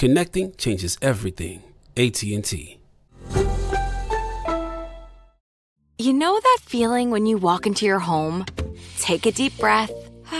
[0.00, 1.62] Connecting changes everything.
[1.94, 2.78] AT&T.
[5.98, 8.46] You know that feeling when you walk into your home,
[8.98, 9.92] take a deep breath,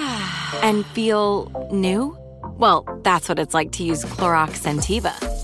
[0.62, 2.16] and feel new?
[2.56, 5.12] Well, that's what it's like to use Clorox Sentiva.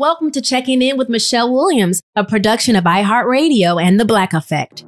[0.00, 4.86] Welcome to Checking In with Michelle Williams, a production of iHeartRadio and The Black Effect.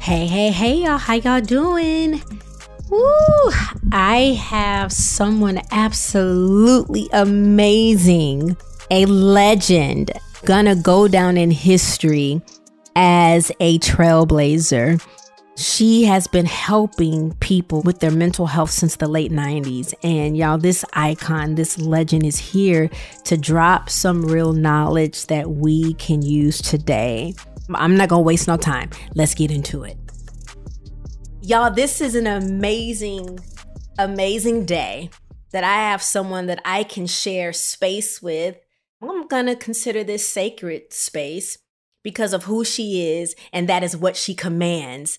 [0.00, 0.98] Hey, hey, hey, y'all.
[0.98, 2.20] How y'all doing?
[2.90, 3.50] Woo!
[3.92, 8.56] I have someone absolutely amazing,
[8.90, 10.10] a legend,
[10.44, 12.40] gonna go down in history
[12.96, 15.04] as a trailblazer.
[15.56, 19.94] She has been helping people with their mental health since the late 90s.
[20.02, 22.90] And y'all, this icon, this legend is here
[23.24, 27.34] to drop some real knowledge that we can use today.
[27.74, 28.90] I'm not gonna waste no time.
[29.14, 29.96] Let's get into it.
[31.42, 33.38] Y'all, this is an amazing,
[33.98, 35.10] amazing day
[35.52, 38.56] that I have someone that I can share space with.
[39.02, 41.58] I'm going to consider this sacred space
[42.04, 45.18] because of who she is, and that is what she commands.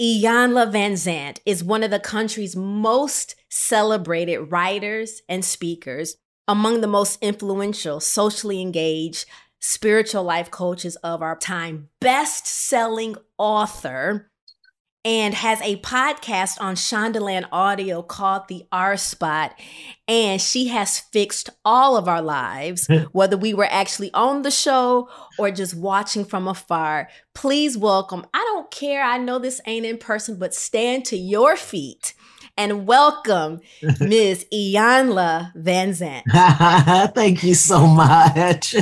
[0.00, 6.16] Iyanla Vanzant is one of the country's most celebrated writers and speakers,
[6.48, 9.26] among the most influential, socially engaged,
[9.60, 14.30] spiritual life coaches of our time, best selling author
[15.04, 19.54] and has a podcast on Shondaland Audio called The R Spot.
[20.08, 25.08] And she has fixed all of our lives, whether we were actually on the show
[25.38, 27.08] or just watching from afar.
[27.34, 31.56] Please welcome, I don't care, I know this ain't in person, but stand to your
[31.56, 32.14] feet
[32.56, 33.60] and welcome
[34.00, 34.46] Ms.
[34.52, 36.22] Iyanla Vanzant.
[37.14, 38.74] Thank you so much.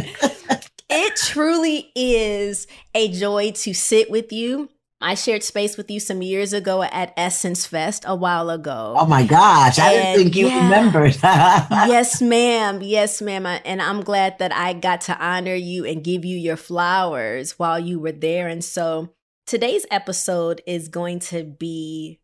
[0.91, 4.69] it truly is a joy to sit with you
[5.03, 8.95] I shared space with you some years ago at Essence Fest a while ago.
[8.97, 10.65] Oh my gosh, I didn't think you yeah.
[10.65, 11.17] remembered.
[11.23, 12.81] yes, ma'am.
[12.83, 13.47] Yes, ma'am.
[13.47, 17.79] And I'm glad that I got to honor you and give you your flowers while
[17.79, 18.49] you were there.
[18.49, 19.13] And so
[19.47, 22.21] today's episode is going to be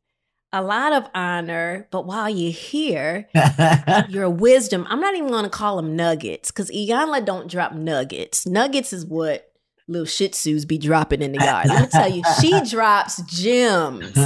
[0.52, 3.28] a lot of honor, but while you're here,
[4.08, 4.86] your wisdom.
[4.88, 8.46] I'm not even going to call them nuggets because Iyanla don't drop nuggets.
[8.46, 9.47] Nuggets is what
[9.88, 11.68] little shih tzus be dropping in the yard.
[11.68, 14.16] Let me tell you, she drops gems.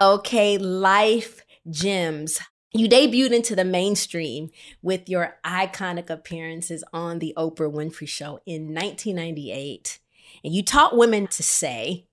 [0.00, 2.38] Okay, life gems.
[2.72, 4.50] You debuted into the mainstream
[4.82, 9.98] with your iconic appearances on The Oprah Winfrey Show in 1998.
[10.44, 12.06] And you taught women to say,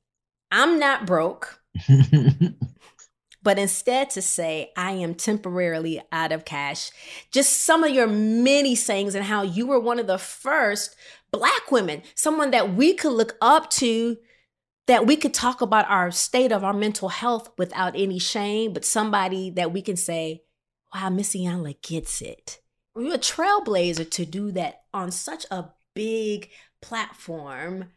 [0.49, 1.61] I'm not broke,
[3.43, 6.89] but instead to say, I am temporarily out of cash.
[7.31, 10.95] Just some of your many sayings and how you were one of the first
[11.37, 14.17] Black women, someone that we could look up to
[14.87, 18.85] that we could talk about our state of our mental health without any shame, but
[18.85, 20.43] somebody that we can say,
[20.93, 22.59] wow, Missy Iyanla gets it.
[22.95, 26.49] You're a trailblazer to do that on such a big
[26.81, 27.89] platform.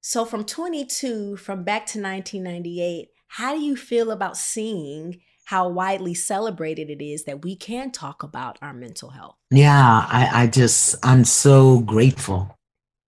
[0.00, 6.14] So from 22, from back to 1998, how do you feel about seeing how widely
[6.14, 9.36] celebrated it is that we can talk about our mental health?
[9.50, 12.53] Yeah, I, I just, I'm so grateful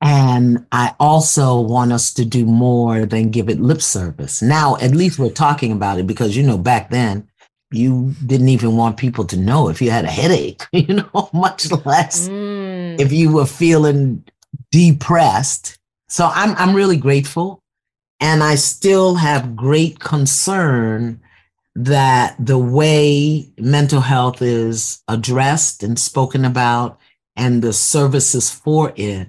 [0.03, 4.43] and I also want us to do more than give it lip service.
[4.43, 7.27] Now, at least we're talking about it because, you know, back then
[7.71, 11.71] you didn't even want people to know if you had a headache, you know, much
[11.85, 13.01] less mm.
[13.01, 14.23] if you were feeling
[14.71, 15.79] depressed.
[16.09, 17.61] So I'm, I'm really grateful.
[18.21, 21.21] And I still have great concern
[21.75, 26.99] that the way mental health is addressed and spoken about
[27.35, 29.29] and the services for it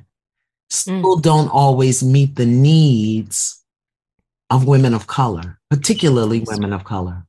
[0.69, 1.21] still mm.
[1.21, 3.63] don't always meet the needs
[4.49, 7.25] of women of color, particularly women of color,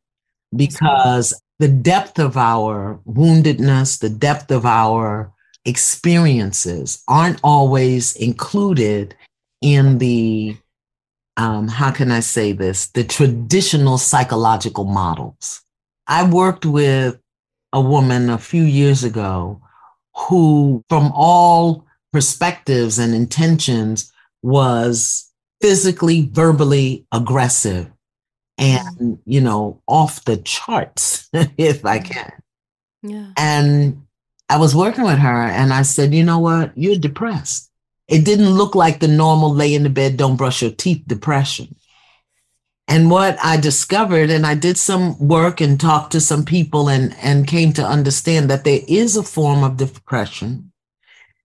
[0.54, 5.32] because the depth of our woundedness, the depth of our
[5.64, 9.14] experiences aren't always included
[9.60, 10.56] in the,
[11.36, 15.62] um, how can I say this, the traditional psychological models.
[16.06, 17.18] I worked with
[17.72, 19.60] a woman a few years ago
[20.14, 24.12] who, from all perspectives and intentions
[24.42, 27.90] was physically, verbally aggressive
[28.56, 29.18] and, mm.
[29.24, 32.10] you know, off the charts, if I mm.
[32.10, 32.32] can.
[33.02, 33.30] Yeah.
[33.36, 34.02] And
[34.48, 36.76] I was working with her and I said, you know what?
[36.76, 37.70] You're depressed.
[38.08, 41.76] It didn't look like the normal lay in the bed, don't brush your teeth depression.
[42.90, 47.14] And what I discovered, and I did some work and talked to some people and,
[47.20, 50.72] and came to understand that there is a form of depression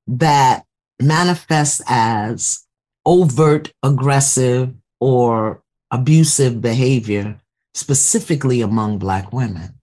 [0.07, 0.65] that
[1.01, 2.65] manifests as
[3.05, 5.61] overt aggressive or
[5.91, 7.39] abusive behavior,
[7.73, 9.75] specifically among Black women.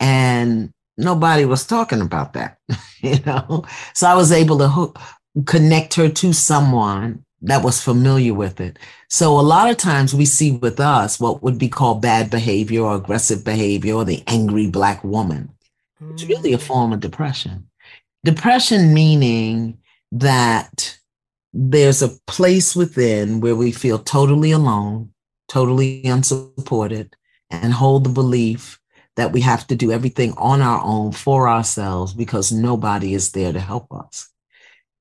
[0.00, 2.58] And nobody was talking about that,
[3.00, 3.64] you know?
[3.94, 4.98] So I was able to hook,
[5.46, 8.78] connect her to someone that was familiar with it.
[9.08, 12.82] So a lot of times we see with us what would be called bad behavior
[12.82, 15.50] or aggressive behavior or the angry Black woman.
[16.12, 16.62] It's really a mm.
[16.62, 17.68] form of depression.
[18.24, 19.78] Depression meaning
[20.12, 20.98] that
[21.52, 25.10] there's a place within where we feel totally alone,
[25.48, 27.16] totally unsupported,
[27.50, 28.78] and hold the belief
[29.16, 33.52] that we have to do everything on our own for ourselves because nobody is there
[33.52, 34.28] to help us.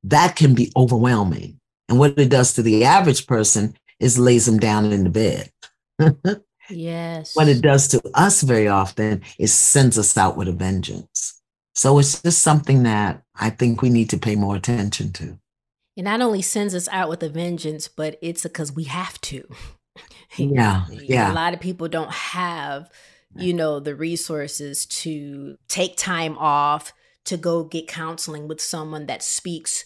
[0.04, 1.60] That can be overwhelming.
[1.90, 5.52] And what it does to the average person is lays them down in the bed.
[6.70, 7.36] yes.
[7.36, 11.37] What it does to us very often is sends us out with a vengeance.
[11.78, 15.38] So it's just something that I think we need to pay more attention to.
[15.96, 19.48] It not only sends us out with a vengeance, but it's because we have to.
[20.38, 20.86] Yeah.
[20.92, 21.32] Yeah.
[21.32, 22.92] A lot of people don't have,
[23.36, 26.94] you know, the resources to take time off
[27.26, 29.86] to go get counseling with someone that speaks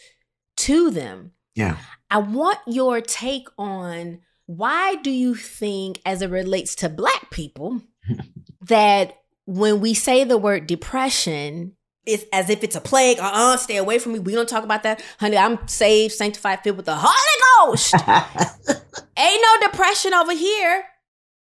[0.57, 1.31] to them.
[1.55, 1.77] Yeah.
[2.09, 7.81] I want your take on why do you think, as it relates to Black people,
[8.61, 13.19] that when we say the word depression, it's as if it's a plague.
[13.19, 14.19] Uh uh-uh, stay away from me.
[14.19, 15.03] We don't talk about that.
[15.19, 17.93] Honey, I'm saved, sanctified, filled with the Holy Ghost.
[19.17, 20.83] Ain't no depression over here.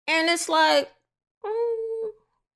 [0.08, 0.92] And it's like,
[1.46, 2.10] mm,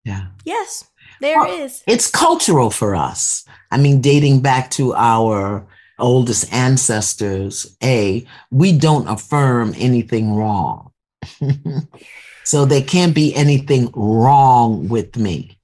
[0.03, 0.27] yeah.
[0.45, 0.85] Yes,
[1.21, 1.83] there well, is.
[1.87, 3.45] It's cultural for us.
[3.71, 5.65] I mean, dating back to our
[5.99, 10.91] oldest ancestors, A, we don't affirm anything wrong.
[12.43, 15.56] so there can't be anything wrong with me.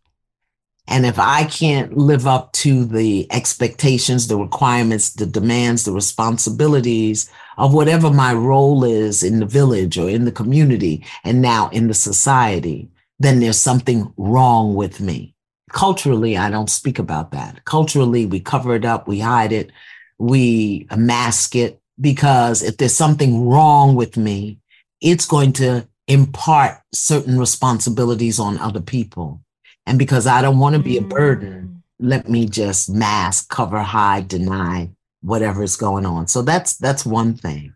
[0.93, 7.27] And if I can't live up to the expectations, the requirements, the demands, the responsibilities
[7.57, 11.87] of whatever my role is in the village or in the community and now in
[11.87, 15.33] the society, then there's something wrong with me.
[15.71, 17.65] Culturally, I don't speak about that.
[17.65, 19.71] Culturally, we cover it up, we hide it,
[20.19, 24.59] we mask it because if there's something wrong with me,
[25.01, 29.41] it's going to impart certain responsibilities on other people.
[29.85, 31.81] And because I don't want to be a burden, mm.
[31.99, 34.89] let me just mask, cover, hide, deny
[35.21, 36.27] whatever is going on.
[36.27, 37.73] So that's that's one thing.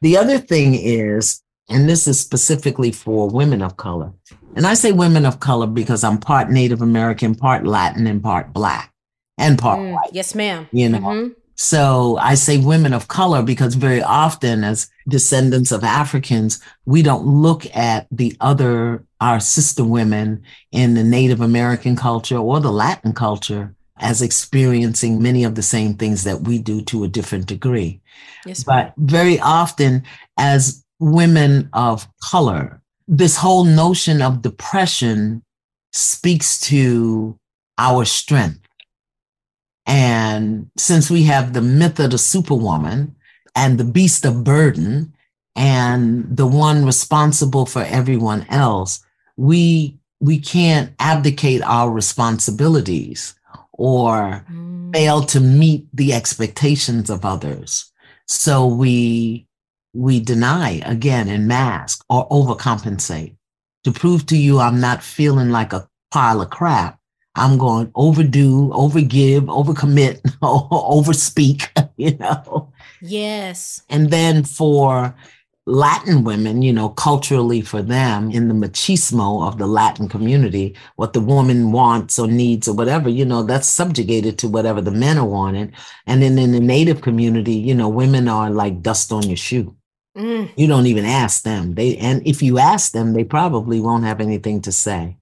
[0.00, 4.12] The other thing is, and this is specifically for women of color.
[4.56, 8.52] And I say women of color because I'm part Native American, part Latin, and part
[8.52, 8.92] Black,
[9.38, 10.10] and part mm, white.
[10.12, 10.68] Yes, ma'am.
[10.72, 10.98] You know.
[10.98, 11.32] Mm-hmm.
[11.54, 17.24] So I say women of color because very often, as descendants of Africans, we don't
[17.24, 23.12] look at the other, our sister women in the Native American culture or the Latin
[23.12, 28.00] culture as experiencing many of the same things that we do to a different degree.
[28.44, 30.02] Yes, but very often,
[30.36, 35.44] as women of color, this whole notion of depression
[35.92, 37.38] speaks to
[37.78, 38.66] our strength.
[39.86, 43.14] And since we have the myth of the superwoman
[43.54, 45.14] and the beast of burden
[45.54, 49.04] and the one responsible for everyone else,
[49.42, 53.34] we we can't abdicate our responsibilities
[53.72, 54.94] or mm.
[54.94, 57.90] fail to meet the expectations of others.
[58.28, 59.48] So we
[59.92, 63.34] we deny again and mask or overcompensate
[63.82, 67.00] to prove to you I'm not feeling like a pile of crap.
[67.34, 72.72] I'm going overdo, overgive, overcommit, overspeak, you know.
[73.00, 73.82] Yes.
[73.88, 75.16] And then for
[75.66, 81.12] Latin women, you know, culturally for them in the machismo of the Latin community, what
[81.12, 85.18] the woman wants or needs or whatever, you know, that's subjugated to whatever the men
[85.18, 85.72] are wanting.
[86.06, 89.76] And then in the native community, you know, women are like dust on your shoe.
[90.16, 90.50] Mm.
[90.56, 91.74] You don't even ask them.
[91.74, 95.16] They and if you ask them, they probably won't have anything to say.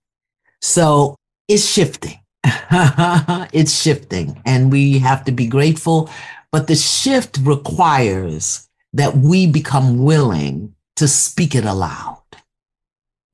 [0.63, 1.17] So
[1.49, 2.19] it's shifting.
[2.45, 4.41] it's shifting.
[4.47, 6.11] And we have to be grateful.
[6.51, 12.23] But the shift requires that we become willing to speak it aloud.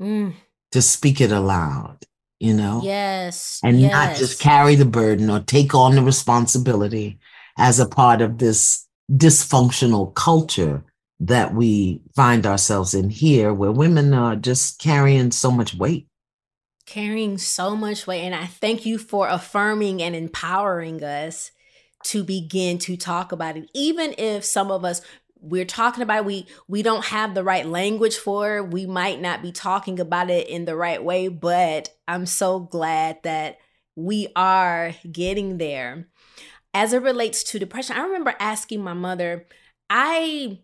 [0.01, 0.35] Mm.
[0.73, 1.99] To speak it aloud,
[2.39, 2.81] you know?
[2.85, 3.61] Yes.
[3.65, 3.93] And yes.
[3.93, 7.19] not just carry the burden or take on the responsibility
[7.57, 10.85] as a part of this dysfunctional culture
[11.19, 16.07] that we find ourselves in here, where women are just carrying so much weight.
[16.85, 18.21] Carrying so much weight.
[18.21, 21.53] And I thank you for affirming and empowering us
[22.05, 25.01] to begin to talk about it even if some of us
[25.47, 28.71] we're talking about we we don't have the right language for it.
[28.73, 33.19] we might not be talking about it in the right way but i'm so glad
[33.23, 33.59] that
[33.95, 36.09] we are getting there
[36.75, 39.47] as it relates to depression i remember asking my mother
[39.88, 40.59] i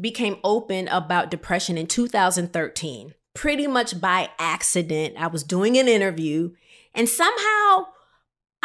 [0.00, 6.52] became open about depression in 2013 pretty much by accident i was doing an interview
[6.94, 7.86] and somehow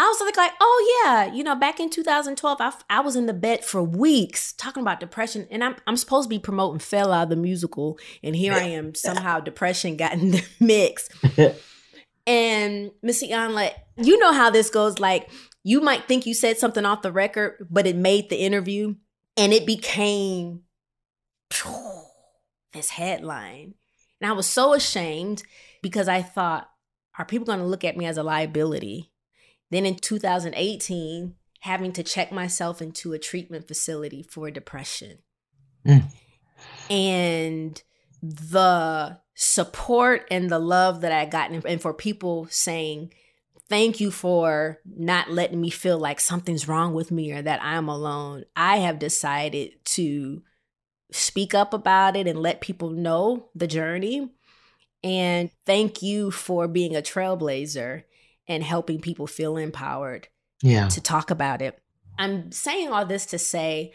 [0.01, 3.27] I was like, like, oh yeah, you know, back in 2012, I, I was in
[3.27, 7.29] the bed for weeks talking about depression, and I'm I'm supposed to be promoting Fela
[7.29, 11.08] the musical, and here I am somehow depression got in the mix.
[12.27, 14.98] and Missy Iyanla, you know how this goes.
[14.98, 15.29] Like,
[15.63, 18.96] you might think you said something off the record, but it made the interview,
[19.38, 20.62] and it became
[22.74, 23.75] this headline,
[24.20, 25.43] and I was so ashamed
[25.84, 26.67] because I thought,
[27.20, 29.11] are people going to look at me as a liability?
[29.72, 35.20] Then in 2018, having to check myself into a treatment facility for depression.
[35.88, 36.04] Mm.
[36.90, 37.82] And
[38.22, 43.13] the support and the love that I got, and for people saying,
[43.70, 47.88] Thank you for not letting me feel like something's wrong with me or that I'm
[47.88, 48.44] alone.
[48.54, 50.44] I have decided to
[51.10, 54.30] speak up about it and let people know the journey.
[55.06, 58.04] And thank you for being a trailblazer
[58.48, 60.28] and helping people feel empowered
[60.62, 60.88] yeah.
[60.90, 61.80] to talk about it.
[62.18, 63.94] I'm saying all this to say,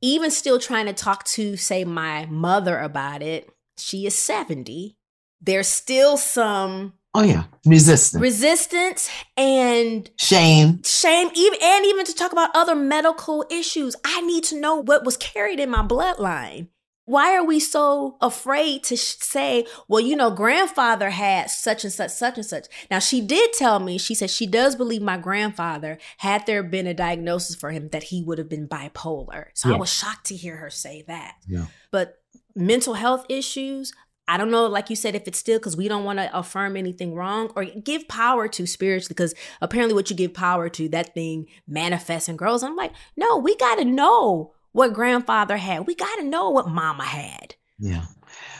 [0.00, 4.96] even still trying to talk to, say, my mother about it, she is 70.
[5.40, 9.08] There's still some Oh yeah, resistance, resistance,
[9.38, 13.96] and shame, shame, even and even to talk about other medical issues.
[14.04, 16.68] I need to know what was carried in my bloodline
[17.06, 21.92] why are we so afraid to sh- say, well, you know, grandfather had such and
[21.92, 22.66] such, such and such?
[22.90, 26.86] Now, she did tell me, she said she does believe my grandfather, had there been
[26.86, 29.46] a diagnosis for him, that he would have been bipolar.
[29.54, 29.76] So yeah.
[29.76, 31.36] I was shocked to hear her say that.
[31.46, 31.66] Yeah.
[31.92, 32.18] But
[32.56, 33.92] mental health issues,
[34.26, 36.76] I don't know, like you said, if it's still because we don't want to affirm
[36.76, 41.14] anything wrong or give power to spiritually, because apparently what you give power to, that
[41.14, 42.64] thing manifests and grows.
[42.64, 45.86] I'm like, no, we got to know what grandfather had.
[45.86, 47.54] We got to know what mama had.
[47.78, 48.04] Yeah.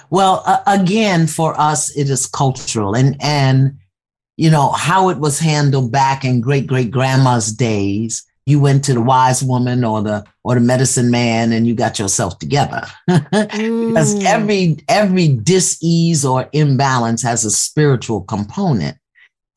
[0.08, 3.78] Well, uh, again, for us, it is cultural and, and,
[4.38, 8.25] you know, how it was handled back in great great grandma's days.
[8.46, 11.99] You went to the wise woman or the or the medicine man and you got
[11.99, 12.87] yourself together.
[13.06, 14.25] because mm.
[14.25, 18.96] every every dis-ease or imbalance has a spiritual component.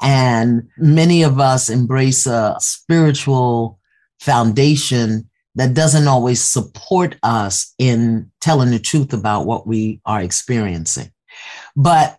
[0.02, 3.80] And many of us embrace a spiritual
[4.20, 11.12] foundation that doesn't always support us in telling the truth about what we are experiencing.
[11.76, 12.18] But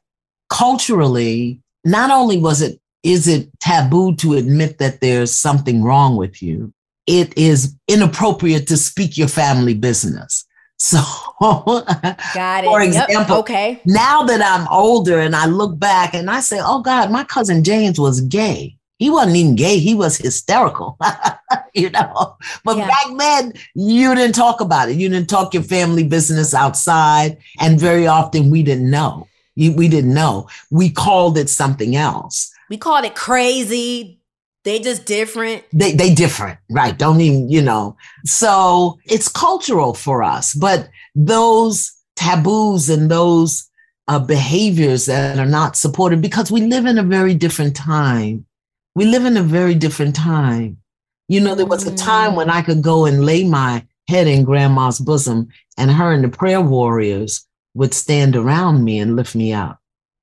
[0.49, 6.43] culturally, not only was it is it taboo to admit that there's something wrong with
[6.43, 6.73] you,
[7.07, 10.45] it is inappropriate to speak your family business.
[10.83, 10.99] So,
[11.43, 12.69] got it.
[12.69, 13.31] For example, yep.
[13.31, 13.83] okay.
[13.85, 17.63] Now that I'm older and I look back and I say, "Oh God, my cousin
[17.63, 20.97] James was gay." He wasn't even gay; he was hysterical,
[21.75, 22.37] you know.
[22.65, 22.87] But yeah.
[22.87, 24.97] back then, you didn't talk about it.
[24.97, 29.27] You didn't talk your family business outside, and very often we didn't know.
[29.57, 30.49] We didn't know.
[30.71, 32.53] We called it something else.
[32.71, 34.21] We called it crazy,
[34.65, 35.65] they just different.
[35.73, 36.97] They they different, right?
[36.97, 37.97] Don't even, you know.
[38.25, 43.69] So it's cultural for us, but those taboos and those
[44.09, 48.45] uh, behaviors that are not supported because we live in a very different time.
[48.95, 50.79] We live in a very different time.
[51.29, 52.53] You know, there was a time when mm.
[52.53, 56.61] I could go and lay my head in grandma's bosom and her and the prayer
[56.61, 59.79] warriors would stand around me and lift me up.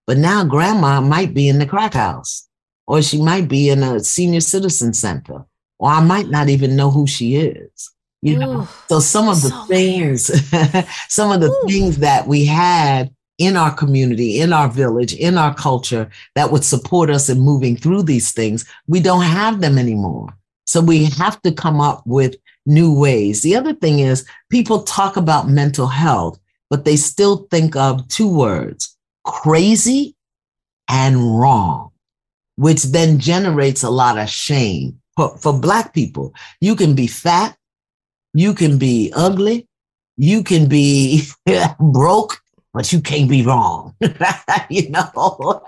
[0.06, 2.48] But now grandma might be in the crack house
[2.88, 5.46] or she might be in a senior citizen center,
[5.78, 7.92] or I might not even know who she is.
[8.22, 10.26] You know, Ooh, so some of the so things,
[11.08, 11.68] some of the Ooh.
[11.68, 16.64] things that we had in our community, in our village, in our culture that would
[16.64, 20.34] support us in moving through these things, we don't have them anymore.
[20.66, 23.42] So we have to come up with new ways.
[23.42, 26.40] The other thing is people talk about mental health,
[26.70, 30.16] but they still think of two words crazy
[30.90, 31.92] and wrong
[32.58, 35.00] which then generates a lot of shame.
[35.16, 37.58] For, for Black people, you can be fat,
[38.34, 39.68] you can be ugly,
[40.16, 41.24] you can be
[41.80, 42.40] broke,
[42.74, 43.96] but you can't be wrong.
[44.70, 45.64] you know,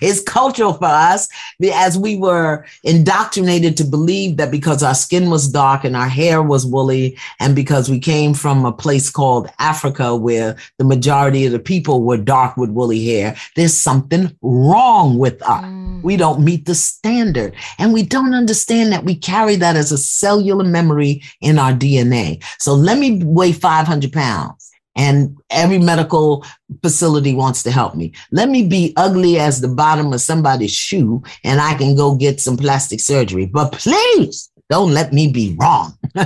[0.00, 1.28] it's cultural for us
[1.72, 6.42] as we were indoctrinated to believe that because our skin was dark and our hair
[6.42, 11.52] was woolly, and because we came from a place called Africa where the majority of
[11.52, 15.64] the people were dark with woolly hair, there's something wrong with us.
[15.64, 16.02] Mm.
[16.02, 17.54] We don't meet the standard.
[17.78, 22.42] And we don't understand that we carry that as a cellular memory in our DNA.
[22.58, 24.67] So let me weigh 500 pounds
[24.98, 26.44] and every medical
[26.82, 28.12] facility wants to help me.
[28.32, 32.40] Let me be ugly as the bottom of somebody's shoe and I can go get
[32.40, 33.46] some plastic surgery.
[33.46, 35.96] But please don't let me be wrong.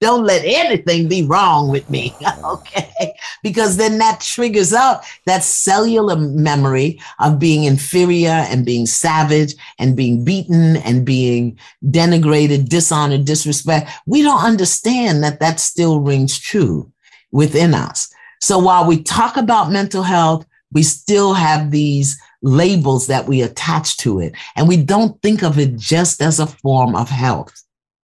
[0.00, 2.14] don't let anything be wrong with me.
[2.44, 3.14] okay.
[3.42, 9.94] Because then that triggers up that cellular memory of being inferior and being savage and
[9.94, 13.90] being beaten and being denigrated, dishonored, disrespect.
[14.06, 16.90] We don't understand that that still rings true
[17.34, 18.08] within us.
[18.40, 23.96] So while we talk about mental health, we still have these labels that we attach
[23.98, 24.34] to it.
[24.56, 27.52] And we don't think of it just as a form of health.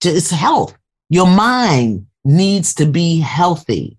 [0.05, 0.77] It's health.
[1.11, 3.97] Your mind needs to be healthy.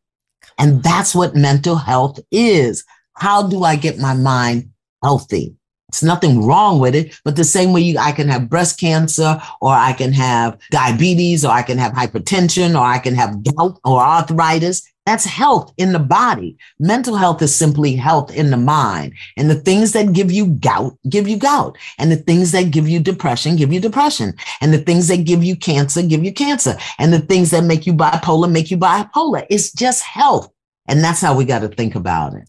[0.60, 2.84] And that's what mental health is.
[3.15, 5.56] How do I get my mind healthy?
[5.91, 9.41] It's nothing wrong with it, but the same way you, I can have breast cancer
[9.60, 13.77] or I can have diabetes or I can have hypertension or I can have gout
[13.84, 14.84] or arthritis.
[15.06, 16.56] That's health in the body.
[16.80, 19.15] Mental health is simply health in the mind.
[19.36, 21.77] And the things that give you gout, give you gout.
[21.97, 24.34] And the things that give you depression, give you depression.
[24.62, 26.77] And the things that give you cancer, give you cancer.
[26.99, 29.45] And the things that make you bipolar, make you bipolar.
[29.49, 30.49] It's just health.
[30.88, 32.47] And that's how we got to think about it.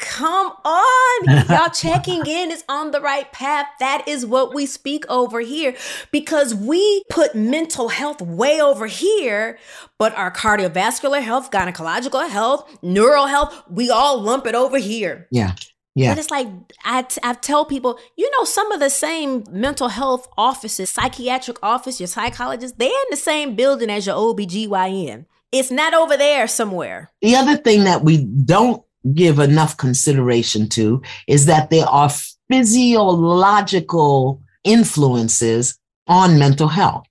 [0.00, 1.46] Come on.
[1.48, 3.66] Y'all checking in is on the right path.
[3.78, 5.76] That is what we speak over here
[6.10, 9.58] because we put mental health way over here,
[9.98, 15.28] but our cardiovascular health, gynecological health, neural health, we all lump it over here.
[15.30, 15.54] Yeah.
[15.94, 16.12] Yeah.
[16.12, 16.48] But it's like
[16.84, 21.58] I, t- I tell people, you know, some of the same mental health offices, psychiatric
[21.62, 25.26] office, your psychologist, they're in the same building as your OBGYN.
[25.52, 27.10] It's not over there somewhere.
[27.20, 28.82] The other thing that we don't
[29.14, 32.10] give enough consideration to is that there are
[32.50, 37.06] physiological influences on mental health.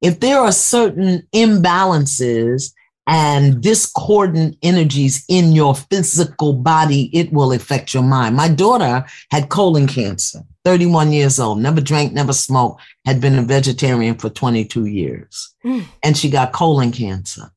[0.00, 2.72] If there are certain imbalances
[3.06, 8.36] and discordant energies in your physical body, it will affect your mind.
[8.36, 13.42] My daughter had colon cancer, 31 years old, never drank, never smoked, had been a
[13.42, 15.84] vegetarian for 22 years, mm.
[16.02, 17.50] and she got colon cancer.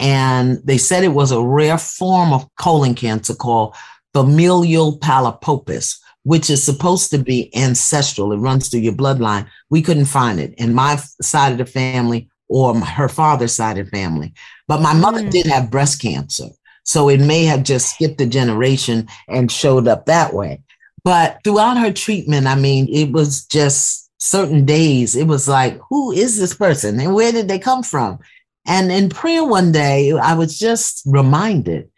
[0.00, 3.76] And they said it was a rare form of colon cancer called
[4.14, 8.32] familial polyposis, which is supposed to be ancestral.
[8.32, 9.46] It runs through your bloodline.
[9.68, 13.86] We couldn't find it in my side of the family or her father's side of
[13.86, 14.32] the family.
[14.66, 15.30] But my mother mm.
[15.30, 16.48] did have breast cancer.
[16.82, 20.62] So it may have just skipped a generation and showed up that way.
[21.04, 26.12] But throughout her treatment, I mean, it was just certain days, it was like, who
[26.12, 28.18] is this person and where did they come from?
[28.70, 31.90] And in prayer one day, I was just reminded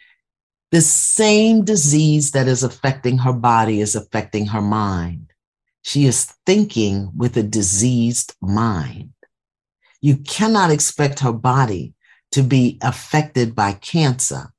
[0.70, 5.34] the same disease that is affecting her body is affecting her mind.
[5.82, 9.12] She is thinking with a diseased mind.
[10.00, 11.92] You cannot expect her body
[12.30, 14.50] to be affected by cancer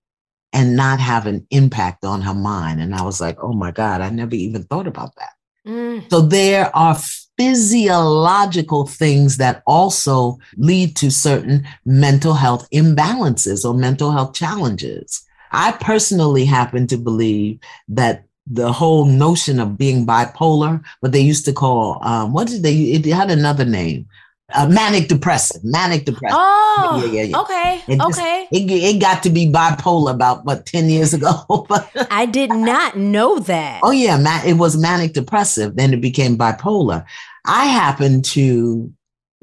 [0.53, 2.79] and not have an impact on her mind.
[2.79, 5.31] And I was like, oh my God, I never even thought about that.
[5.67, 6.11] Mm.
[6.11, 6.95] So there are
[7.37, 15.25] physiological things that also lead to certain mental health imbalances or mental health challenges.
[15.51, 21.45] I personally happen to believe that the whole notion of being bipolar, what they used
[21.45, 24.07] to call, um, what did they, it had another name,
[24.55, 26.37] uh, manic depressive, manic depressive.
[26.39, 27.39] Oh, yeah, yeah, yeah.
[27.39, 28.47] okay, it just, okay.
[28.51, 31.67] It, it got to be bipolar about what ten years ago.
[32.11, 33.81] I did not know that.
[33.83, 35.75] Oh yeah, man, it was manic depressive.
[35.75, 37.05] Then it became bipolar.
[37.45, 38.91] I happen to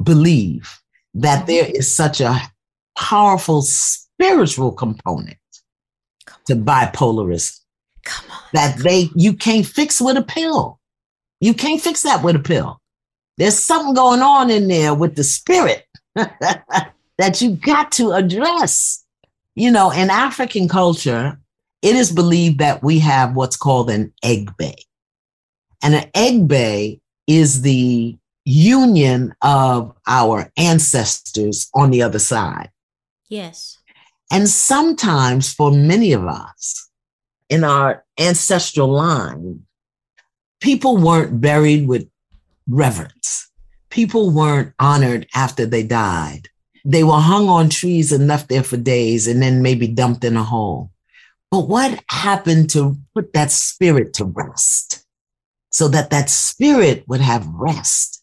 [0.03, 0.81] believe
[1.15, 2.41] that there is such a
[2.97, 5.39] powerful spiritual component
[6.47, 7.61] to bipolarism.
[8.05, 8.39] Come on.
[8.53, 10.79] That they you can't fix with a pill.
[11.41, 12.80] You can't fix that with a pill.
[13.41, 19.03] There's something going on in there with the spirit that you got to address.
[19.55, 21.41] You know, in African culture,
[21.81, 24.75] it is believed that we have what's called an egbe.
[25.83, 32.71] And an egbe is the union of our ancestors on the other side.
[33.31, 33.79] Yes.
[34.31, 36.91] And sometimes for many of us
[37.49, 39.65] in our ancestral line,
[40.61, 42.07] people weren't buried with
[42.71, 43.51] reverence.
[43.91, 46.49] People weren't honored after they died.
[46.85, 50.37] They were hung on trees and left there for days and then maybe dumped in
[50.37, 50.91] a hole.
[51.51, 55.05] But what happened to put that spirit to rest
[55.71, 58.23] so that that spirit would have rest?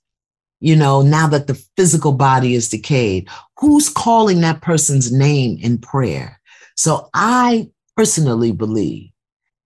[0.60, 3.28] You know, now that the physical body is decayed,
[3.60, 6.40] who's calling that person's name in prayer?
[6.76, 9.10] So I personally believe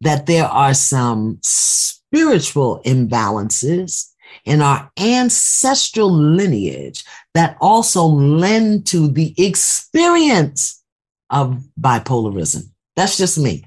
[0.02, 4.11] that there are some spiritual imbalances
[4.46, 10.84] in our ancestral lineage that also lend to the experience
[11.30, 12.70] of bipolarism.
[12.96, 13.64] That's just me.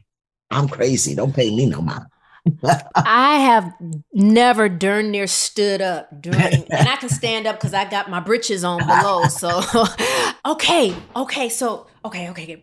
[0.51, 1.15] I'm crazy.
[1.15, 2.05] Don't pay me no mind.
[2.97, 3.73] I have
[4.13, 8.21] never darn near stood up during, and I can stand up because I got my
[8.21, 9.25] britches on below.
[9.25, 9.63] So,
[10.47, 12.63] okay, okay, so okay, okay,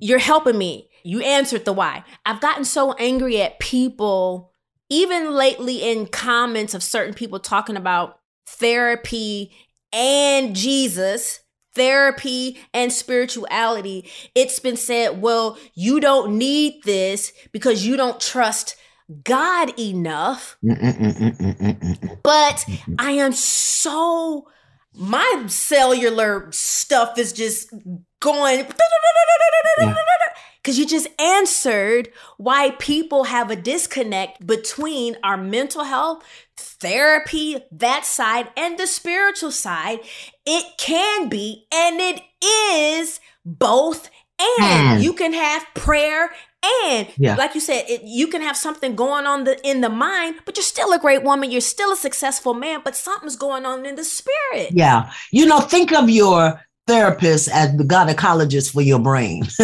[0.00, 0.88] you're helping me.
[1.04, 2.04] You answered the why.
[2.24, 4.52] I've gotten so angry at people
[4.88, 9.52] even lately in comments of certain people talking about therapy
[9.92, 11.40] and Jesus,
[11.74, 18.76] therapy and spirituality, it's been said, well, you don't need this because you don't trust
[19.24, 20.56] God enough.
[22.22, 22.64] but
[22.98, 24.48] I am so,
[24.94, 27.72] my cellular stuff is just
[28.20, 28.66] going.
[29.78, 29.94] Yeah
[30.66, 36.24] because you just answered why people have a disconnect between our mental health,
[36.56, 40.00] therapy, that side, and the spiritual side.
[40.44, 44.10] It can be, and it is both.
[44.40, 45.02] And mm.
[45.04, 46.30] you can have prayer
[46.88, 47.36] and yeah.
[47.36, 50.56] like you said, it, you can have something going on the, in the mind, but
[50.56, 51.50] you're still a great woman.
[51.50, 54.70] You're still a successful man, but something's going on in the spirit.
[54.72, 55.12] Yeah.
[55.30, 59.44] You know, think of your therapist as the gynecologist for your brain.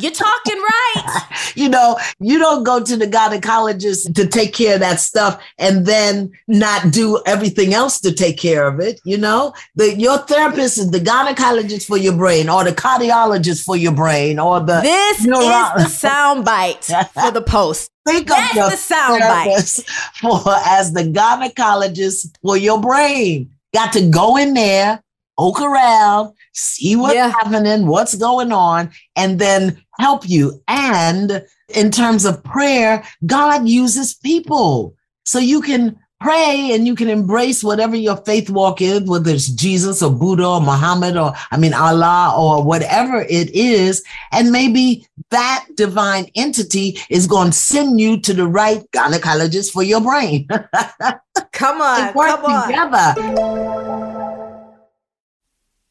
[0.00, 1.52] You're talking right.
[1.54, 5.86] you know, you don't go to the gynecologist to take care of that stuff and
[5.86, 9.00] then not do everything else to take care of it.
[9.04, 13.76] You know, the, your therapist is the gynecologist for your brain or the cardiologist for
[13.76, 14.80] your brain or the.
[14.82, 17.90] This neuro- is the sound bite for the post.
[18.06, 19.84] Think That's of your the sound bite.
[20.20, 23.50] for as the gynecologist for your brain.
[23.74, 25.02] Got to go in there
[25.38, 27.30] poke around, see what's yeah.
[27.30, 30.62] happening, what's going on, and then help you.
[30.68, 31.44] And
[31.74, 34.94] in terms of prayer, God uses people.
[35.24, 39.48] So you can pray and you can embrace whatever your faith walk is, whether it's
[39.48, 44.02] Jesus or Buddha or Muhammad or, I mean, Allah or whatever it is.
[44.32, 49.82] And maybe that divine entity is going to send you to the right gynecologist for
[49.82, 50.46] your brain.
[51.52, 52.68] come on, come on.
[52.68, 54.15] Together.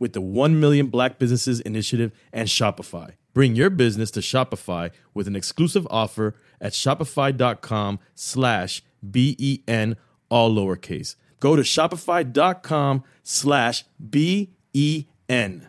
[0.00, 3.12] with the 1 Million Black Businesses Initiative and Shopify.
[3.32, 9.96] Bring your business to Shopify with an exclusive offer at shopify.com slash B-E-N,
[10.28, 11.14] all lowercase.
[11.38, 15.68] Go to shopify.com slash B-E-N.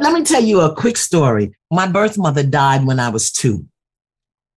[0.00, 1.52] Let me tell you a quick story.
[1.70, 3.66] My birth mother died when I was two.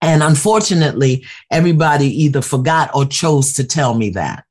[0.00, 4.44] And unfortunately, everybody either forgot or chose to tell me that.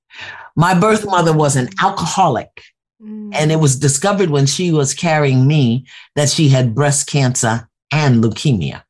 [0.55, 2.63] My birth mother was an alcoholic.
[3.01, 3.31] Mm.
[3.33, 8.23] And it was discovered when she was carrying me that she had breast cancer and
[8.23, 8.83] leukemia.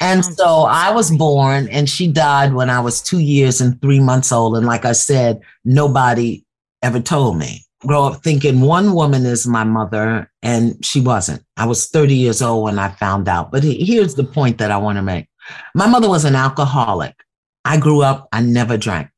[0.00, 4.00] And so I was born and she died when I was two years and three
[4.00, 4.56] months old.
[4.56, 6.44] And like I said, nobody
[6.82, 7.64] ever told me.
[7.86, 11.42] Grow up thinking one woman is my mother, and she wasn't.
[11.56, 13.52] I was 30 years old when I found out.
[13.52, 15.28] But here's the point that I want to make
[15.74, 17.14] my mother was an alcoholic.
[17.64, 19.08] I grew up, I never drank.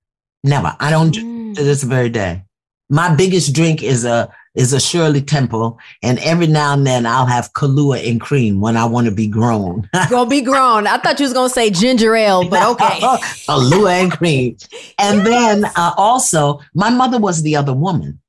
[0.44, 0.76] Never.
[0.78, 2.44] I don't drink to this very day.
[2.88, 7.26] My biggest drink is a is a Shirley Temple, and every now and then I'll
[7.26, 9.88] have Kahlua and cream when I want to be grown.
[10.10, 10.86] gonna be grown.
[10.86, 13.00] I thought you was gonna say ginger ale, but okay.
[13.00, 14.56] Kahlua and cream,
[14.98, 15.26] and yes.
[15.26, 18.20] then uh, also my mother was the other woman.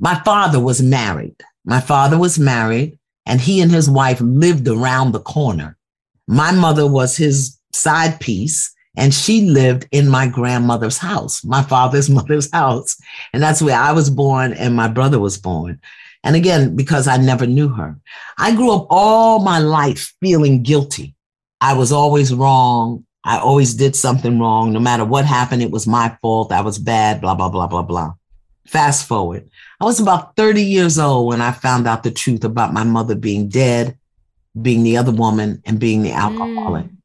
[0.00, 1.36] My father was married.
[1.64, 5.76] My father was married, and he and his wife lived around the corner.
[6.26, 12.10] My mother was his side piece and she lived in my grandmother's house, my father's
[12.18, 12.96] mother's house.
[13.32, 15.80] And that's where I was born and my brother was born.
[16.22, 17.98] And again, because I never knew her,
[18.38, 21.14] I grew up all my life feeling guilty.
[21.60, 23.06] I was always wrong.
[23.24, 24.72] I always did something wrong.
[24.72, 26.52] No matter what happened, it was my fault.
[26.52, 28.14] I was bad, blah, blah, blah, blah, blah.
[28.66, 29.48] Fast forward.
[29.80, 33.14] I was about 30 years old when I found out the truth about my mother
[33.14, 33.96] being dead,
[34.60, 36.84] being the other woman, and being the alcoholic.
[36.84, 36.96] Mm.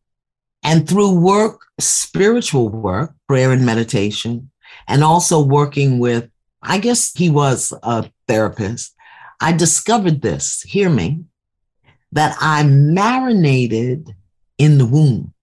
[0.64, 4.52] And through work, spiritual work, prayer and meditation,
[4.90, 6.30] and also working with,
[6.62, 8.94] I guess he was a therapist,
[9.40, 11.24] I discovered this, hear me,
[12.12, 14.14] that I marinated
[14.58, 15.34] in the womb.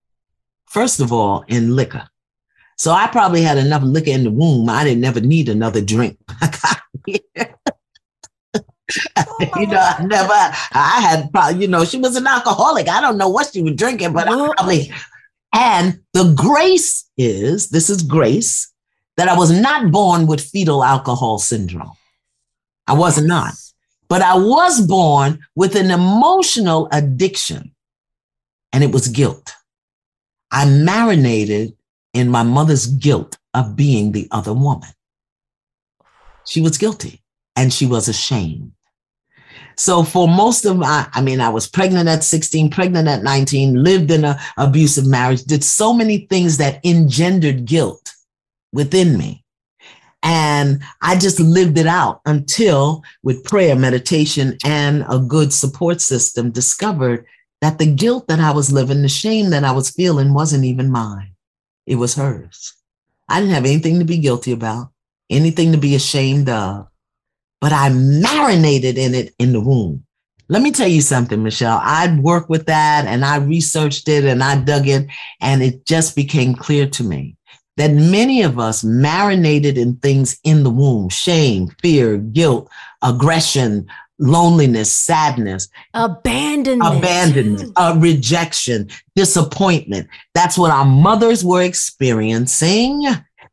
[0.66, 2.08] First of all, in liquor.
[2.76, 4.68] So I probably had enough liquor in the womb.
[4.68, 6.18] I didn't never need another drink.
[9.16, 12.88] Oh, you know, I never, I had probably, you know, she was an alcoholic.
[12.88, 14.92] I don't know what she was drinking, but I probably
[15.52, 18.72] and the grace is this is grace
[19.16, 21.92] that I was not born with fetal alcohol syndrome.
[22.86, 23.54] I was not.
[24.08, 27.74] But I was born with an emotional addiction,
[28.72, 29.54] and it was guilt.
[30.50, 31.76] I marinated
[32.12, 34.90] in my mother's guilt of being the other woman.
[36.44, 37.22] She was guilty
[37.56, 38.72] and she was ashamed.
[39.76, 43.82] So for most of my, I mean, I was pregnant at 16, pregnant at 19,
[43.82, 48.14] lived in an abusive marriage, did so many things that engendered guilt
[48.72, 49.44] within me.
[50.22, 56.52] And I just lived it out until with prayer, meditation, and a good support system
[56.52, 57.26] discovered
[57.60, 60.90] that the guilt that I was living, the shame that I was feeling wasn't even
[60.90, 61.32] mine.
[61.86, 62.74] It was hers.
[63.28, 64.90] I didn't have anything to be guilty about,
[65.30, 66.88] anything to be ashamed of
[67.62, 70.04] but I marinated in it in the womb.
[70.48, 71.80] Let me tell you something, Michelle.
[71.80, 75.08] I worked with that and I researched it and I dug in,
[75.40, 77.36] and it just became clear to me
[77.76, 82.68] that many of us marinated in things in the womb shame, fear, guilt,
[83.00, 83.86] aggression,
[84.18, 90.08] loneliness, sadness, abandonment, abandonment, uh, rejection, disappointment.
[90.34, 93.06] That's what our mothers were experiencing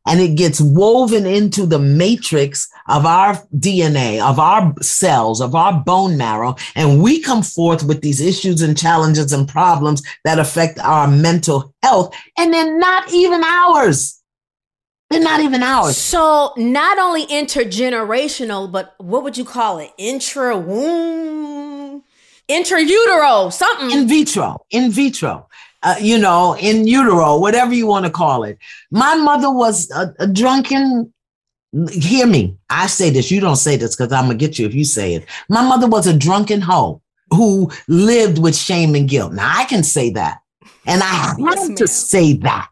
[0.06, 5.72] and it gets woven into the matrix of our DNA, of our cells, of our
[5.84, 6.56] bone marrow.
[6.74, 11.74] And we come forth with these issues and challenges and problems that affect our mental
[11.82, 12.14] health.
[12.38, 14.20] And they're not even ours.
[15.10, 15.96] They're not even ours.
[15.96, 19.90] So, not only intergenerational, but what would you call it?
[19.98, 22.04] Intra womb,
[22.48, 23.90] intrautero, something.
[23.90, 25.49] In vitro, in vitro
[25.82, 28.58] uh, you know, in utero, whatever you want to call it.
[28.90, 31.12] My mother was a, a drunken.
[31.92, 32.56] Hear me.
[32.68, 33.30] I say this.
[33.30, 35.26] You don't say this because I'm gonna get you if you say it.
[35.48, 39.32] My mother was a drunken hoe who lived with shame and guilt.
[39.32, 40.40] Now I can say that,
[40.86, 42.70] and I have yes, to say that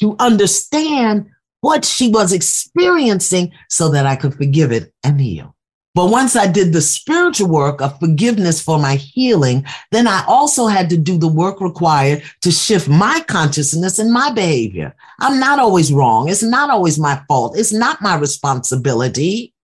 [0.00, 1.30] to understand
[1.62, 5.55] what she was experiencing so that I could forgive it and heal.
[5.96, 10.66] But once I did the spiritual work of forgiveness for my healing, then I also
[10.66, 14.94] had to do the work required to shift my consciousness and my behavior.
[15.20, 16.28] I'm not always wrong.
[16.28, 17.56] It's not always my fault.
[17.56, 19.54] It's not my responsibility.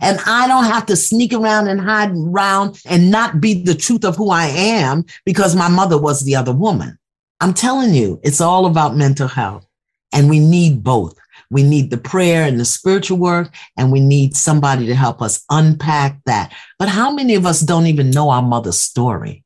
[0.00, 4.06] And I don't have to sneak around and hide around and not be the truth
[4.06, 6.98] of who I am because my mother was the other woman.
[7.40, 9.66] I'm telling you, it's all about mental health
[10.10, 11.18] and we need both.
[11.52, 15.44] We need the prayer and the spiritual work, and we need somebody to help us
[15.50, 16.52] unpack that.
[16.78, 19.44] But how many of us don't even know our mother's story?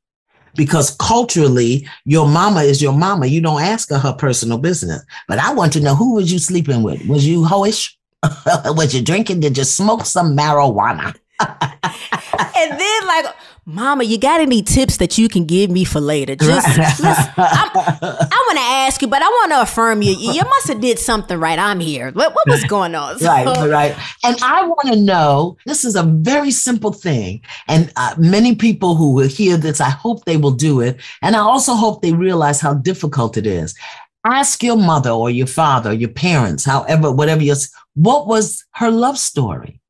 [0.55, 3.27] Because culturally, your mama is your mama.
[3.27, 5.03] You don't ask her her personal business.
[5.29, 7.07] But I want to know who was you sleeping with?
[7.07, 7.92] Was you hoish?
[8.47, 9.40] was you drinking?
[9.40, 11.14] Did you smoke some marijuana?
[11.40, 13.27] And then like
[13.68, 16.37] Mama, you got any tips that you can give me for later?
[16.37, 20.14] Just, i want to ask you, but I want to affirm you.
[20.16, 21.58] You must have did something right.
[21.58, 22.13] I'm here.
[22.13, 23.19] What, what was going on?
[23.27, 23.96] So, right, right.
[24.25, 25.56] And I want to know.
[25.67, 29.90] This is a very simple thing, and uh, many people who will hear this, I
[29.90, 33.75] hope they will do it, and I also hope they realize how difficult it is.
[34.25, 37.56] Ask your mother or your father, your parents, however, whatever your,
[37.94, 39.81] what was her love story?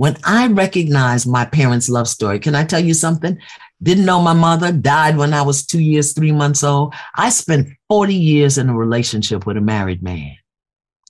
[0.00, 3.38] When I recognized my parents' love story, can I tell you something?
[3.82, 6.94] Didn't know my mother, died when I was two years, three months old.
[7.16, 10.36] I spent 40 years in a relationship with a married man,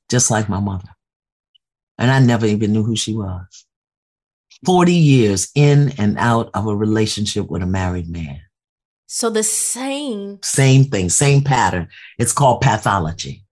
[0.08, 0.88] just like my mother.
[1.98, 3.64] And I never even knew who she was.
[4.66, 8.40] 40 years in and out of a relationship with a married man.
[9.06, 10.40] So the same.
[10.42, 11.86] Same thing, same pattern.
[12.18, 13.44] It's called pathology.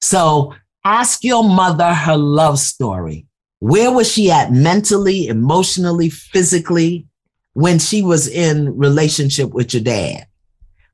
[0.00, 3.27] So ask your mother her love story.
[3.60, 7.06] Where was she at mentally, emotionally, physically
[7.54, 10.26] when she was in relationship with your dad?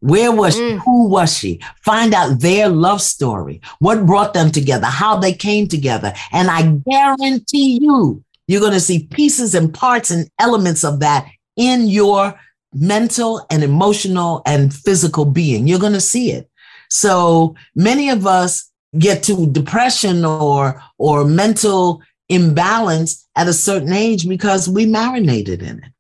[0.01, 0.71] Where was mm.
[0.71, 0.77] she?
[0.85, 1.61] Who was she?
[1.83, 3.61] Find out their love story.
[3.79, 4.87] What brought them together?
[4.87, 6.13] How they came together.
[6.33, 11.27] And I guarantee you, you're going to see pieces and parts and elements of that
[11.57, 12.39] in your
[12.75, 15.67] mental and emotional and physical being.
[15.67, 16.51] You're going to see it.
[16.91, 22.03] So many of us get to depression or or mental
[22.35, 25.93] imbalance at a certain age because we marinated in it.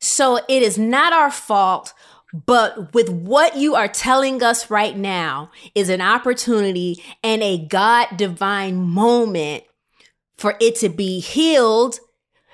[0.00, 1.92] So it is not our fault,
[2.46, 8.16] but with what you are telling us right now is an opportunity and a God
[8.16, 9.64] divine moment
[10.36, 12.00] for it to be healed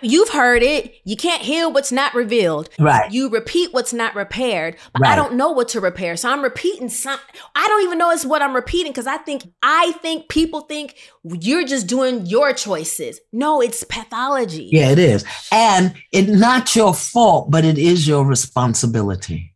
[0.03, 0.95] You've heard it.
[1.05, 2.69] You can't heal what's not revealed.
[2.79, 3.11] Right.
[3.11, 5.13] You repeat what's not repaired, but right.
[5.13, 6.17] I don't know what to repair.
[6.17, 7.19] So I'm repeating some
[7.55, 10.97] I don't even know it's what I'm repeating because I think I think people think
[11.25, 13.21] you're just doing your choices.
[13.33, 14.69] No, it's pathology.
[14.71, 15.25] Yeah, it is.
[15.51, 19.55] And it's not your fault, but it is your responsibility.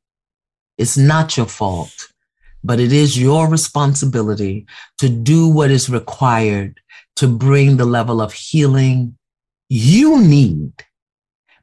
[0.79, 2.09] It's not your fault,
[2.65, 4.67] but it is your responsibility
[4.99, 6.81] to do what is required
[7.17, 9.19] to bring the level of healing
[9.71, 10.73] you need